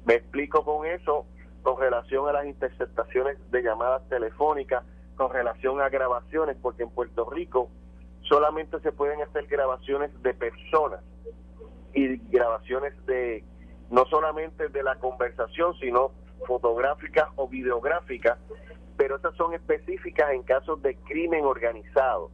[0.05, 1.27] Me explico con eso
[1.63, 4.85] con relación a las interceptaciones de llamadas telefónicas,
[5.17, 7.71] con relación a grabaciones, porque en Puerto Rico
[8.29, 11.01] solamente se pueden hacer grabaciones de personas
[11.95, 13.45] y grabaciones de
[13.91, 16.13] no solamente de la conversación, sino
[16.47, 18.39] fotográficas o videográficas,
[18.97, 22.31] pero esas son específicas en casos de crimen organizado.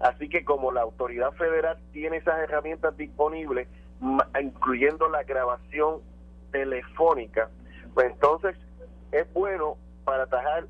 [0.00, 3.68] Así que como la autoridad federal tiene esas herramientas disponibles,
[4.40, 6.00] incluyendo la grabación
[6.50, 7.50] telefónica,
[7.94, 8.56] pues entonces
[9.12, 10.66] es bueno para atajar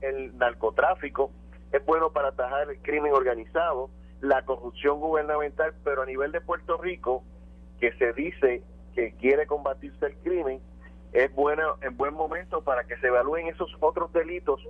[0.00, 1.30] el narcotráfico,
[1.74, 6.78] es bueno para atajar el crimen organizado, la corrupción gubernamental, pero a nivel de Puerto
[6.78, 7.24] Rico,
[7.80, 8.62] que se dice
[8.94, 10.60] que quiere combatirse el crimen,
[11.12, 14.60] es bueno, en buen momento para que se evalúen esos otros delitos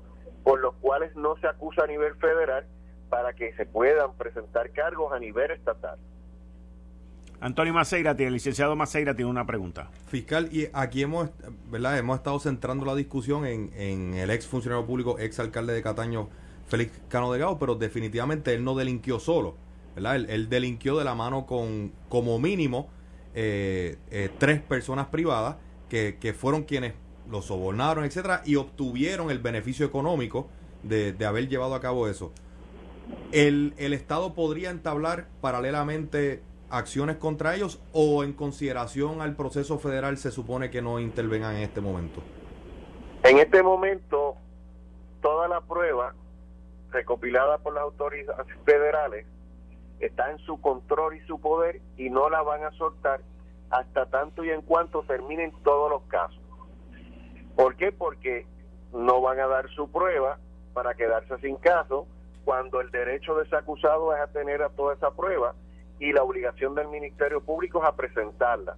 [0.44, 2.66] por los cuales no se acusa a nivel federal
[3.10, 5.98] para que se puedan presentar cargos a nivel estatal.
[7.38, 9.90] Antonio Maceira, el licenciado Maceira tiene una pregunta.
[10.06, 11.28] Fiscal, y aquí hemos,
[11.70, 11.98] ¿verdad?
[11.98, 16.30] hemos estado centrando la discusión en, en el ex funcionario público, ex alcalde de Cataño,
[16.66, 19.54] Félix Cano Delgado, pero definitivamente él no delinquió solo,
[19.94, 20.16] ¿verdad?
[20.16, 22.88] Él, delinquió de la mano con, como mínimo,
[23.34, 25.56] eh, eh, tres personas privadas
[25.88, 26.94] que, que, fueron quienes
[27.30, 30.48] lo sobornaron, etcétera, y obtuvieron el beneficio económico
[30.82, 32.32] de, de haber llevado a cabo eso.
[33.32, 40.18] El, el Estado podría entablar paralelamente acciones contra ellos o en consideración al proceso federal
[40.18, 42.20] se supone que no intervengan en este momento?
[43.22, 44.34] En este momento,
[45.22, 46.14] toda la prueba
[46.94, 49.26] recopilada por las autoridades federales
[50.00, 53.20] está en su control y su poder y no la van a soltar
[53.70, 56.40] hasta tanto y en cuanto terminen todos los casos.
[57.56, 57.92] ¿Por qué?
[57.92, 58.46] Porque
[58.92, 60.38] no van a dar su prueba
[60.72, 62.06] para quedarse sin caso
[62.44, 65.54] cuando el derecho de ese acusado es a tener a toda esa prueba
[65.98, 68.76] y la obligación del Ministerio Público es a presentarla.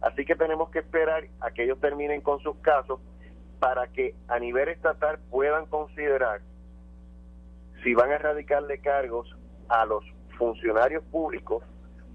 [0.00, 3.00] Así que tenemos que esperar a que ellos terminen con sus casos
[3.58, 6.40] para que a nivel estatal puedan considerar
[7.84, 9.36] si van a erradicarle cargos
[9.68, 10.02] a los
[10.38, 11.62] funcionarios públicos,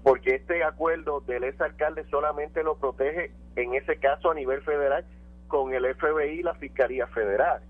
[0.02, 5.06] porque este acuerdo del ex alcalde solamente lo protege en ese caso a nivel federal
[5.46, 7.62] con el FBI y la Fiscalía Federal.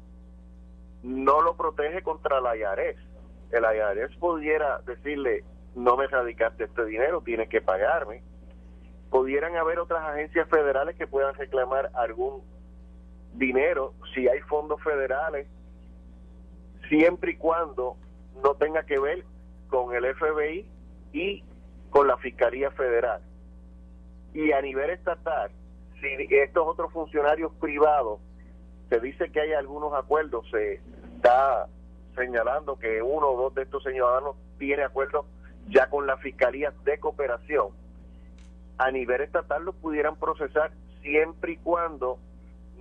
[1.02, 2.96] No lo protege contra la IARES.
[3.52, 5.44] El IARES pudiera decirle,
[5.74, 8.22] no me radicaste este dinero, tienes que pagarme.
[9.10, 12.42] Pudieran haber otras agencias federales que puedan reclamar algún
[13.32, 15.48] dinero si hay fondos federales,
[16.90, 17.96] siempre y cuando
[18.42, 19.24] no tenga que ver
[19.68, 20.66] con el FBI
[21.12, 21.42] y
[21.88, 23.22] con la Fiscalía Federal.
[24.34, 25.50] Y a nivel estatal,
[26.00, 28.20] si estos otros funcionarios privados
[28.88, 30.80] se dice que hay algunos acuerdos, se
[31.16, 31.68] está
[32.16, 35.26] señalando que uno o dos de estos ciudadanos tiene acuerdos
[35.68, 37.68] ya con la Fiscalía de Cooperación.
[38.78, 40.72] A nivel estatal lo pudieran procesar
[41.02, 42.18] siempre y cuando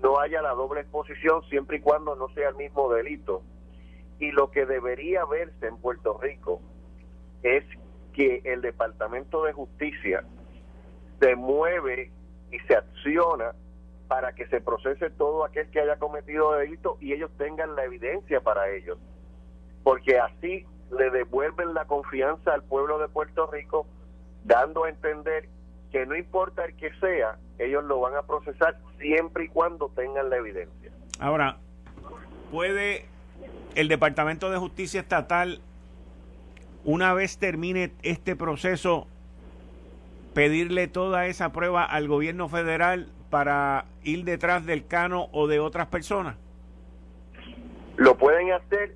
[0.01, 3.43] no haya la doble exposición, siempre y cuando no sea el mismo delito.
[4.19, 6.61] Y lo que debería verse en Puerto Rico
[7.41, 7.63] es
[8.13, 10.23] que el Departamento de Justicia
[11.19, 12.11] se mueve
[12.51, 13.53] y se acciona
[14.07, 18.41] para que se procese todo aquel que haya cometido delito y ellos tengan la evidencia
[18.41, 18.97] para ellos.
[19.83, 23.85] Porque así le devuelven la confianza al pueblo de Puerto Rico,
[24.43, 25.47] dando a entender
[25.91, 30.29] que no importa el que sea, ellos lo van a procesar siempre y cuando tengan
[30.29, 30.91] la evidencia.
[31.19, 31.57] Ahora,
[32.51, 33.05] ¿puede
[33.75, 35.59] el Departamento de Justicia Estatal,
[36.83, 39.07] una vez termine este proceso,
[40.33, 45.87] pedirle toda esa prueba al gobierno federal para ir detrás del Cano o de otras
[45.87, 46.35] personas?
[47.97, 48.95] Lo pueden hacer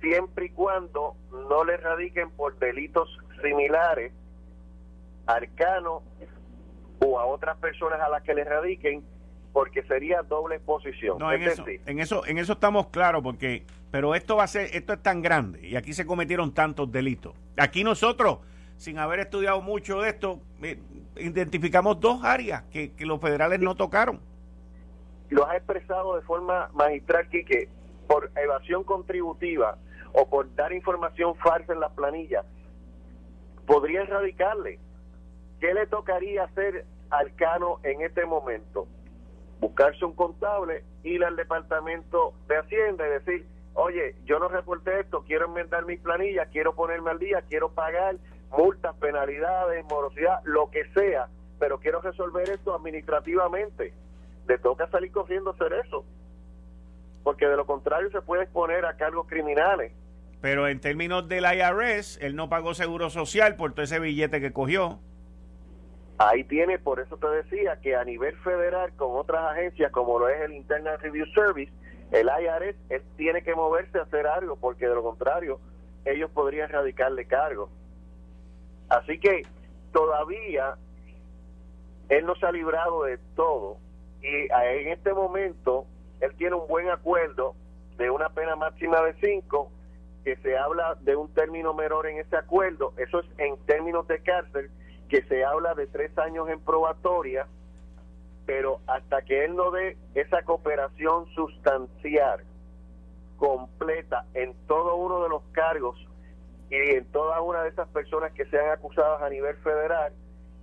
[0.00, 1.16] siempre y cuando
[1.48, 3.08] no le radiquen por delitos
[3.42, 4.12] similares
[5.26, 6.02] al Cano
[7.00, 9.02] o a otras personas a las que le radiquen
[9.54, 11.16] porque sería doble exposición.
[11.18, 14.68] No, en, eso, en eso, en eso estamos claros, porque, pero esto va a ser,
[14.74, 17.34] esto es tan grande y aquí se cometieron tantos delitos.
[17.56, 18.38] Aquí nosotros,
[18.76, 20.80] sin haber estudiado mucho de esto, eh,
[21.16, 24.20] identificamos dos áreas que, los federales no tocaron.
[25.30, 27.68] Lo has expresado de forma magistral, que
[28.08, 29.78] por evasión contributiva
[30.14, 32.44] o por dar información falsa en las planillas,
[33.66, 34.80] podría erradicarle.
[35.60, 38.88] ¿Qué le tocaría hacer al Cano en este momento?
[39.64, 45.24] Buscarse un contable, ir al departamento de Hacienda y decir, oye, yo no reporté esto,
[45.26, 48.16] quiero enmendar mis planillas, quiero ponerme al día, quiero pagar
[48.54, 53.94] multas, penalidades, morosidad, lo que sea, pero quiero resolver esto administrativamente.
[54.46, 56.04] Le toca salir corriendo a hacer eso,
[57.22, 59.92] porque de lo contrario se puede exponer a cargos criminales.
[60.42, 64.52] Pero en términos del IRS, él no pagó seguro social por todo ese billete que
[64.52, 65.00] cogió.
[66.18, 70.28] Ahí tiene, por eso te decía que a nivel federal, con otras agencias como lo
[70.28, 71.72] es el Internal Review Service,
[72.12, 75.58] el IRS, él tiene que moverse a hacer algo, porque de lo contrario,
[76.04, 77.68] ellos podrían radicarle cargo.
[78.88, 79.42] Así que
[79.92, 80.76] todavía
[82.08, 83.78] él no se ha librado de todo
[84.22, 85.86] y en este momento
[86.20, 87.54] él tiene un buen acuerdo
[87.96, 89.70] de una pena máxima de cinco
[90.24, 94.22] que se habla de un término menor en ese acuerdo, eso es en términos de
[94.22, 94.70] cárcel,
[95.08, 97.46] que se habla de tres años en probatoria,
[98.46, 102.44] pero hasta que él no dé esa cooperación sustancial,
[103.36, 105.96] completa, en todo uno de los cargos
[106.70, 110.12] y en toda una de esas personas que sean acusadas a nivel federal,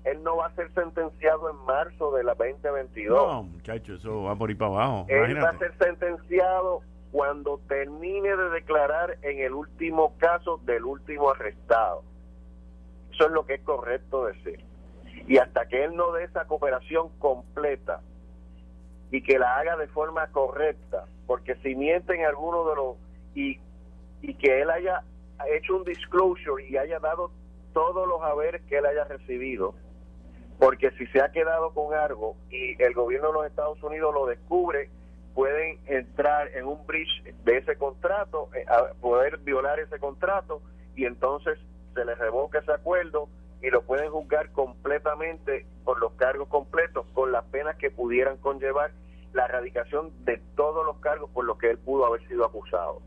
[0.03, 3.27] él no va a ser sentenciado en marzo de la 2022.
[3.27, 5.05] No, muchachos, eso va por ir para abajo.
[5.09, 6.81] Él va a ser sentenciado
[7.11, 12.03] cuando termine de declarar en el último caso del último arrestado.
[13.21, 14.65] Eso es lo que es correcto decir.
[15.27, 18.01] Y hasta que él no dé esa cooperación completa
[19.11, 22.95] y que la haga de forma correcta, porque si mienten alguno de los
[23.35, 23.59] y,
[24.23, 25.03] y que él haya
[25.51, 27.29] hecho un disclosure y haya dado
[27.73, 29.75] todos los haberes que él haya recibido,
[30.57, 34.25] porque si se ha quedado con algo y el gobierno de los Estados Unidos lo
[34.25, 34.89] descubre,
[35.35, 38.65] pueden entrar en un breach de ese contrato, eh,
[38.99, 40.63] poder violar ese contrato
[40.95, 41.59] y entonces
[41.93, 43.27] se les revoca ese acuerdo
[43.61, 48.91] y lo pueden juzgar completamente por los cargos completos, con las penas que pudieran conllevar
[49.33, 53.01] la erradicación de todos los cargos por los que él pudo haber sido acusado.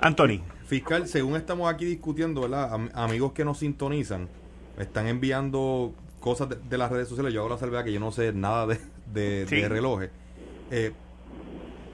[0.00, 0.42] Anthony.
[0.68, 2.70] Fiscal, según estamos aquí discutiendo, ¿verdad?
[2.92, 4.28] amigos que nos sintonizan,
[4.76, 7.32] están enviando cosas de, las redes sociales.
[7.32, 10.10] Yo hago la salvedad que yo no sé nada de, de, relojes.
[10.70, 10.92] Eh,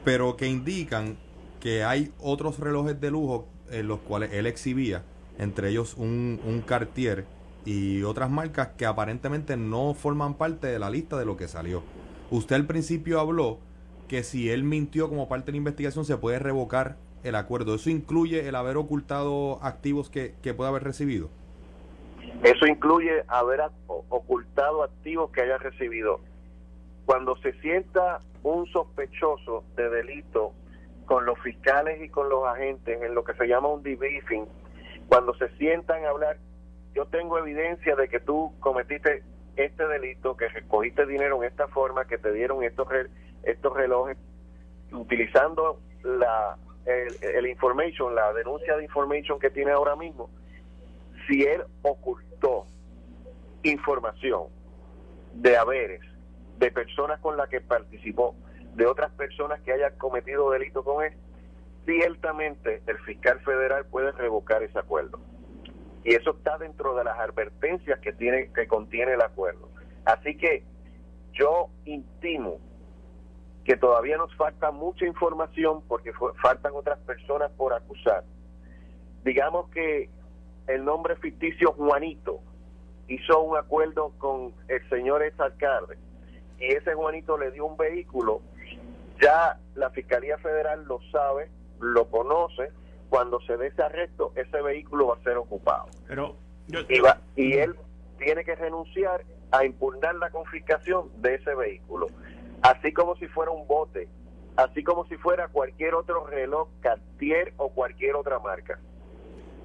[0.04, 1.16] pero que indican
[1.60, 5.02] que hay otros relojes de lujo en los cuales él exhibía,
[5.38, 7.24] entre ellos un, un Cartier
[7.64, 11.82] y otras marcas que aparentemente no forman parte de la lista de lo que salió.
[12.30, 13.58] Usted al principio habló
[14.08, 17.74] que si él mintió como parte de la investigación se puede revocar el acuerdo.
[17.74, 21.30] ¿Eso incluye el haber ocultado activos que, que pueda haber recibido?
[22.42, 26.20] Eso incluye haber ocultado activos que haya recibido.
[27.06, 30.52] Cuando se sienta un sospechoso de delito
[31.06, 34.46] con los fiscales y con los agentes en lo que se llama un debriefing,
[35.08, 36.38] cuando se sientan a hablar,
[36.94, 39.22] yo tengo evidencia de que tú cometiste
[39.56, 42.88] este delito, que recogiste dinero en esta forma, que te dieron estos,
[43.42, 44.16] estos relojes,
[44.92, 50.28] utilizando la el, el information, la denuncia de information que tiene ahora mismo,
[51.26, 52.66] si él ocultó
[53.62, 54.44] información
[55.32, 56.02] de haberes
[56.58, 58.34] de personas con las que participó,
[58.74, 61.12] de otras personas que hayan cometido delito con él,
[61.84, 65.20] ciertamente el fiscal federal puede revocar ese acuerdo.
[66.04, 69.68] Y eso está dentro de las advertencias que tiene que contiene el acuerdo.
[70.04, 70.64] Así que
[71.32, 72.58] yo intimo
[73.64, 76.12] que todavía nos falta mucha información porque
[76.42, 78.24] faltan otras personas por acusar.
[79.24, 80.10] Digamos que
[80.66, 82.40] el nombre ficticio Juanito
[83.08, 85.96] hizo un acuerdo con el señor ex alcalde
[86.58, 88.42] y ese Juanito le dio un vehículo,
[89.20, 91.50] ya la Fiscalía Federal lo sabe,
[91.80, 92.70] lo conoce,
[93.08, 95.86] cuando se dé ese arresto, ese vehículo va a ser ocupado.
[96.08, 96.36] Pero
[96.88, 97.00] y,
[97.36, 97.76] y él
[98.18, 102.08] tiene que renunciar a impugnar la confiscación de ese vehículo
[102.64, 104.08] así como si fuera un bote,
[104.56, 108.80] así como si fuera cualquier otro reloj Cartier o cualquier otra marca.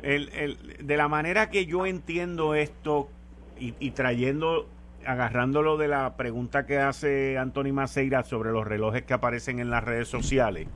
[0.03, 3.09] El, el, de la manera que yo entiendo esto
[3.57, 4.67] y, y, trayendo,
[5.05, 9.83] agarrándolo de la pregunta que hace Anthony Maceira sobre los relojes que aparecen en las
[9.83, 10.67] redes sociales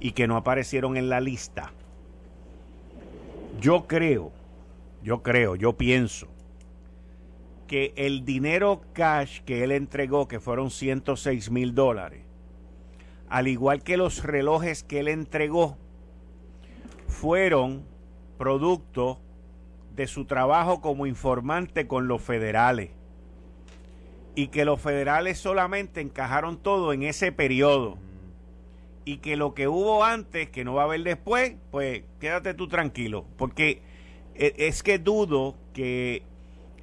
[0.00, 1.72] y que no aparecieron en la lista,
[3.60, 4.32] yo creo,
[5.02, 6.28] yo creo, yo pienso
[7.66, 12.22] que el dinero cash que él entregó, que fueron 106 mil dólares,
[13.28, 15.76] al igual que los relojes que él entregó,
[17.08, 17.84] fueron
[18.38, 19.20] producto
[19.94, 22.90] de su trabajo como informante con los federales.
[24.36, 27.98] Y que los federales solamente encajaron todo en ese periodo.
[29.04, 32.68] Y que lo que hubo antes, que no va a haber después, pues quédate tú
[32.68, 33.24] tranquilo.
[33.36, 33.82] Porque
[34.34, 36.22] e, es que dudo que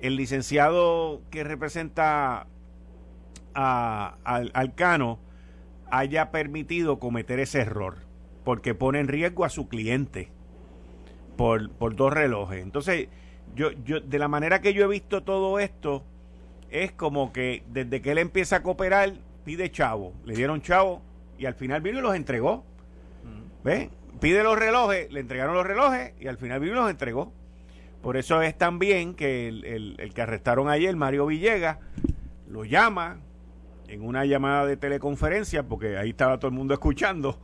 [0.02, 2.48] el licenciado que representa
[3.56, 5.20] a, al, Cano
[5.90, 7.98] haya permitido cometer ese error,
[8.44, 10.30] porque pone en riesgo a su cliente
[11.38, 12.62] por, por dos relojes.
[12.62, 13.08] Entonces,
[13.56, 16.04] yo, yo, de la manera que yo he visto todo esto,
[16.74, 19.14] es como que desde que él empieza a cooperar,
[19.46, 20.12] pide chavo.
[20.26, 21.02] Le dieron chavo
[21.38, 22.66] y al final vino y los entregó.
[23.64, 23.92] ¿Ven?
[24.20, 27.32] Pide los relojes, le entregaron los relojes y al final vino y los entregó.
[28.02, 31.78] Por eso es también que el, que arrestaron ayer, Mario Villegas,
[32.50, 33.20] lo llama
[33.88, 37.40] en una llamada de teleconferencia, porque ahí estaba todo el mundo escuchando,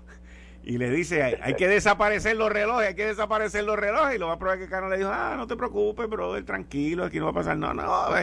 [0.64, 4.28] y le dice, hay, que desaparecer los relojes, hay que desaparecer los relojes, y lo
[4.28, 7.26] va a probar que Cano le dijo, ah, no te preocupes, brother, tranquilo, aquí no
[7.26, 8.16] va a pasar nada, no, no,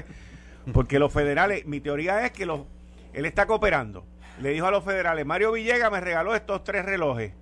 [0.73, 2.63] porque los federales, mi teoría es que los,
[3.13, 4.07] él está cooperando.
[4.41, 7.33] Le dijo a los federales, Mario Villegas me regaló estos tres relojes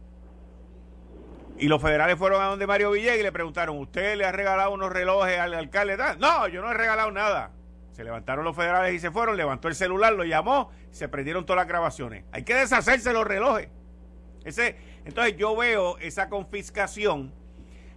[1.57, 4.73] y los federales fueron a donde Mario Villegas y le preguntaron, ¿usted le ha regalado
[4.73, 5.97] unos relojes al alcalde?
[6.19, 7.53] No, yo no he regalado nada.
[7.93, 11.59] Se levantaron los federales y se fueron, levantó el celular, lo llamó, se prendieron todas
[11.59, 12.25] las grabaciones.
[12.33, 13.69] Hay que deshacerse los relojes.
[14.45, 17.33] Ese, entonces yo veo esa confiscación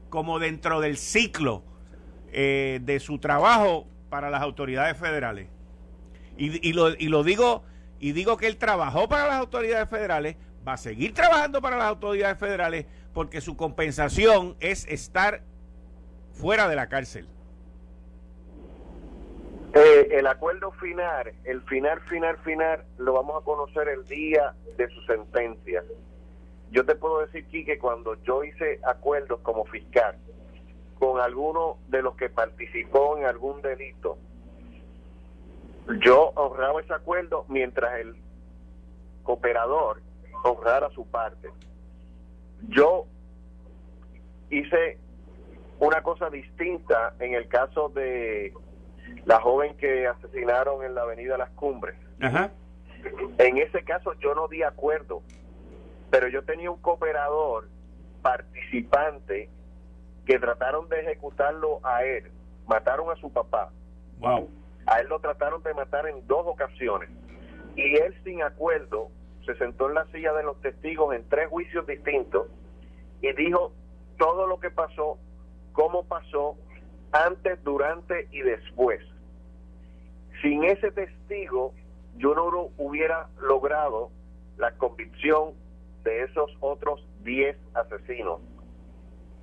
[0.10, 1.64] como dentro del ciclo
[2.32, 5.48] eh, de su trabajo para las autoridades federales.
[6.38, 7.64] Y, lo, y lo digo,
[8.00, 10.36] y digo que él trabajó para las autoridades federales,
[10.68, 15.42] va a seguir trabajando para las autoridades federales porque su compensación es estar
[16.34, 17.28] fuera de la cárcel.
[19.74, 24.88] Eh, el acuerdo final, el final, final, final, lo vamos a conocer el día de
[24.90, 25.84] su sentencia.
[26.72, 30.16] Yo te puedo decir, que cuando yo hice acuerdos como fiscal
[31.00, 34.18] con alguno de los que participó en algún delito,
[36.04, 38.16] yo honraba ese acuerdo mientras el
[39.24, 40.02] cooperador
[40.44, 41.50] honrara su parte
[42.70, 43.06] yo
[44.50, 44.98] hice
[45.80, 48.54] una cosa distinta en el caso de
[49.26, 51.96] la joven que asesinaron en la avenida Las Cumbres.
[53.38, 55.22] En ese caso yo no di acuerdo,
[56.10, 57.70] pero yo tenía un cooperador
[58.22, 59.50] participante
[60.28, 62.30] que trataron de ejecutarlo a él,
[62.68, 63.72] mataron a su papá.
[64.20, 64.50] Wow.
[64.86, 67.10] A él lo trataron de matar en dos ocasiones
[67.76, 69.10] y él sin acuerdo
[69.46, 72.48] se sentó en la silla de los testigos en tres juicios distintos
[73.22, 73.72] y dijo
[74.18, 75.18] todo lo que pasó,
[75.72, 76.58] cómo pasó,
[77.12, 79.00] antes, durante y después.
[80.42, 81.74] Sin ese testigo,
[82.18, 84.12] yo no hubiera logrado
[84.58, 85.54] la convicción
[86.04, 88.42] de esos otros 10 asesinos.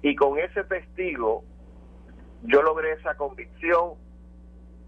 [0.05, 1.45] Y con ese testigo,
[2.43, 3.95] yo logré esa convicción,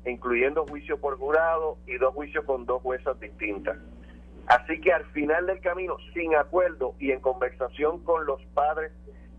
[0.05, 3.79] incluyendo juicio por jurado y dos juicios con dos juezas distintas.
[4.47, 8.93] Así que al final del camino, sin acuerdo y en conversación con los padres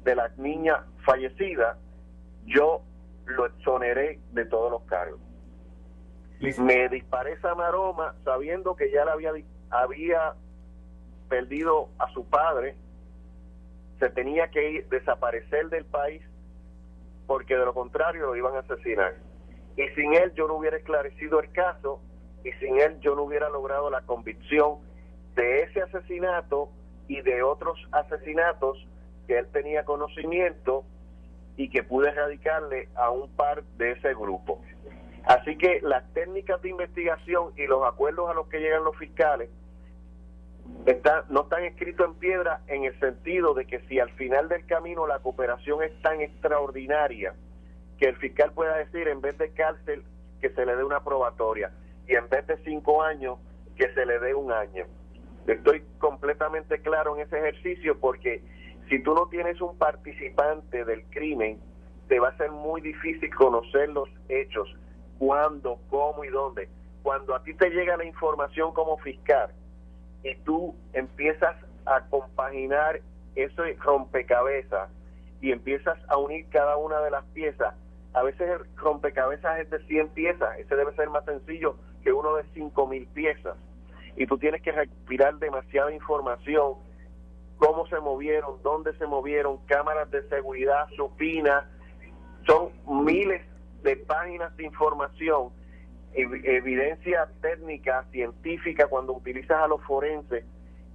[0.03, 1.77] de la niña fallecida,
[2.47, 2.81] yo
[3.25, 5.19] lo exoneré de todos los cargos.
[6.57, 9.31] Me disparé esa maroma sabiendo que ya le había,
[9.69, 10.33] había
[11.29, 12.75] perdido a su padre,
[13.99, 16.21] se tenía que ir, desaparecer del país
[17.27, 19.15] porque de lo contrario lo iban a asesinar.
[19.75, 22.01] Y sin él yo no hubiera esclarecido el caso
[22.43, 24.79] y sin él yo no hubiera logrado la convicción
[25.35, 26.69] de ese asesinato
[27.07, 28.87] y de otros asesinatos
[29.27, 30.83] que él tenía conocimiento
[31.57, 34.61] y que pude erradicarle a un par de ese grupo.
[35.25, 39.49] Así que las técnicas de investigación y los acuerdos a los que llegan los fiscales
[41.29, 45.05] no están escritos en piedra en el sentido de que si al final del camino
[45.05, 47.33] la cooperación es tan extraordinaria
[47.97, 50.03] que el fiscal pueda decir en vez de cárcel
[50.39, 51.71] que se le dé una probatoria
[52.07, 53.37] y en vez de cinco años
[53.75, 54.85] que se le dé un año.
[55.45, 58.41] Estoy completamente claro en ese ejercicio porque
[58.89, 61.59] si tú no tienes un participante del crimen,
[62.07, 64.73] te va a ser muy difícil conocer los hechos,
[65.19, 66.69] cuándo, cómo y dónde.
[67.03, 69.51] Cuando a ti te llega la información como fiscal
[70.23, 71.55] y tú empiezas
[71.85, 73.01] a compaginar
[73.35, 74.89] ese rompecabezas
[75.41, 77.75] y empiezas a unir cada una de las piezas,
[78.13, 82.35] a veces el rompecabezas es de 100 piezas, ese debe ser más sencillo que uno
[82.35, 83.55] de 5000 piezas.
[84.15, 86.75] Y tú tienes que respirar demasiada información,
[87.57, 91.65] cómo se movieron, dónde se movieron, cámaras de seguridad, supinas,
[92.47, 92.71] son
[93.05, 93.45] miles
[93.83, 95.49] de páginas de información,
[96.21, 100.43] evidencia técnica, científica, cuando utilizas a los forenses,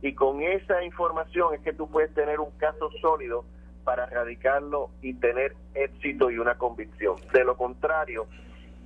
[0.02, 3.44] y con esa información es que tú puedes tener un caso sólido
[3.84, 7.16] para erradicarlo y tener éxito y una convicción.
[7.32, 8.26] De lo contrario,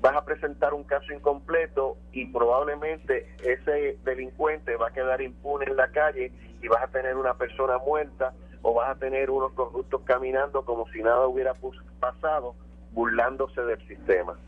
[0.01, 5.77] vas a presentar un caso incompleto y probablemente ese delincuente va a quedar impune en
[5.77, 6.33] la calle
[6.63, 10.87] y vas a tener una persona muerta o vas a tener unos corruptos caminando como
[10.89, 11.55] si nada hubiera
[12.01, 12.55] pasado,
[12.93, 14.39] burlándose del sistema.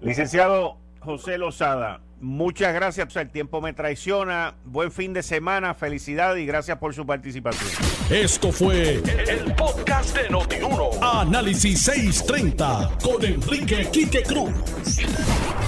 [0.00, 3.14] Licenciado José Lozada, muchas gracias.
[3.16, 4.54] El tiempo me traiciona.
[4.64, 7.70] Buen fin de semana, felicidad y gracias por su participación.
[8.10, 10.90] Esto fue el, podcast de Notiuno.
[11.02, 14.50] Análisis 630 con Enrique Quique Cruz.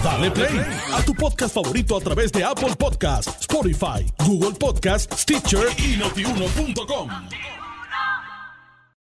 [0.02, 0.60] Dale play
[0.92, 7.08] a tu podcast favorito a través de Apple Podcasts, Spotify, Google Podcasts, Stitcher y notiuno.com.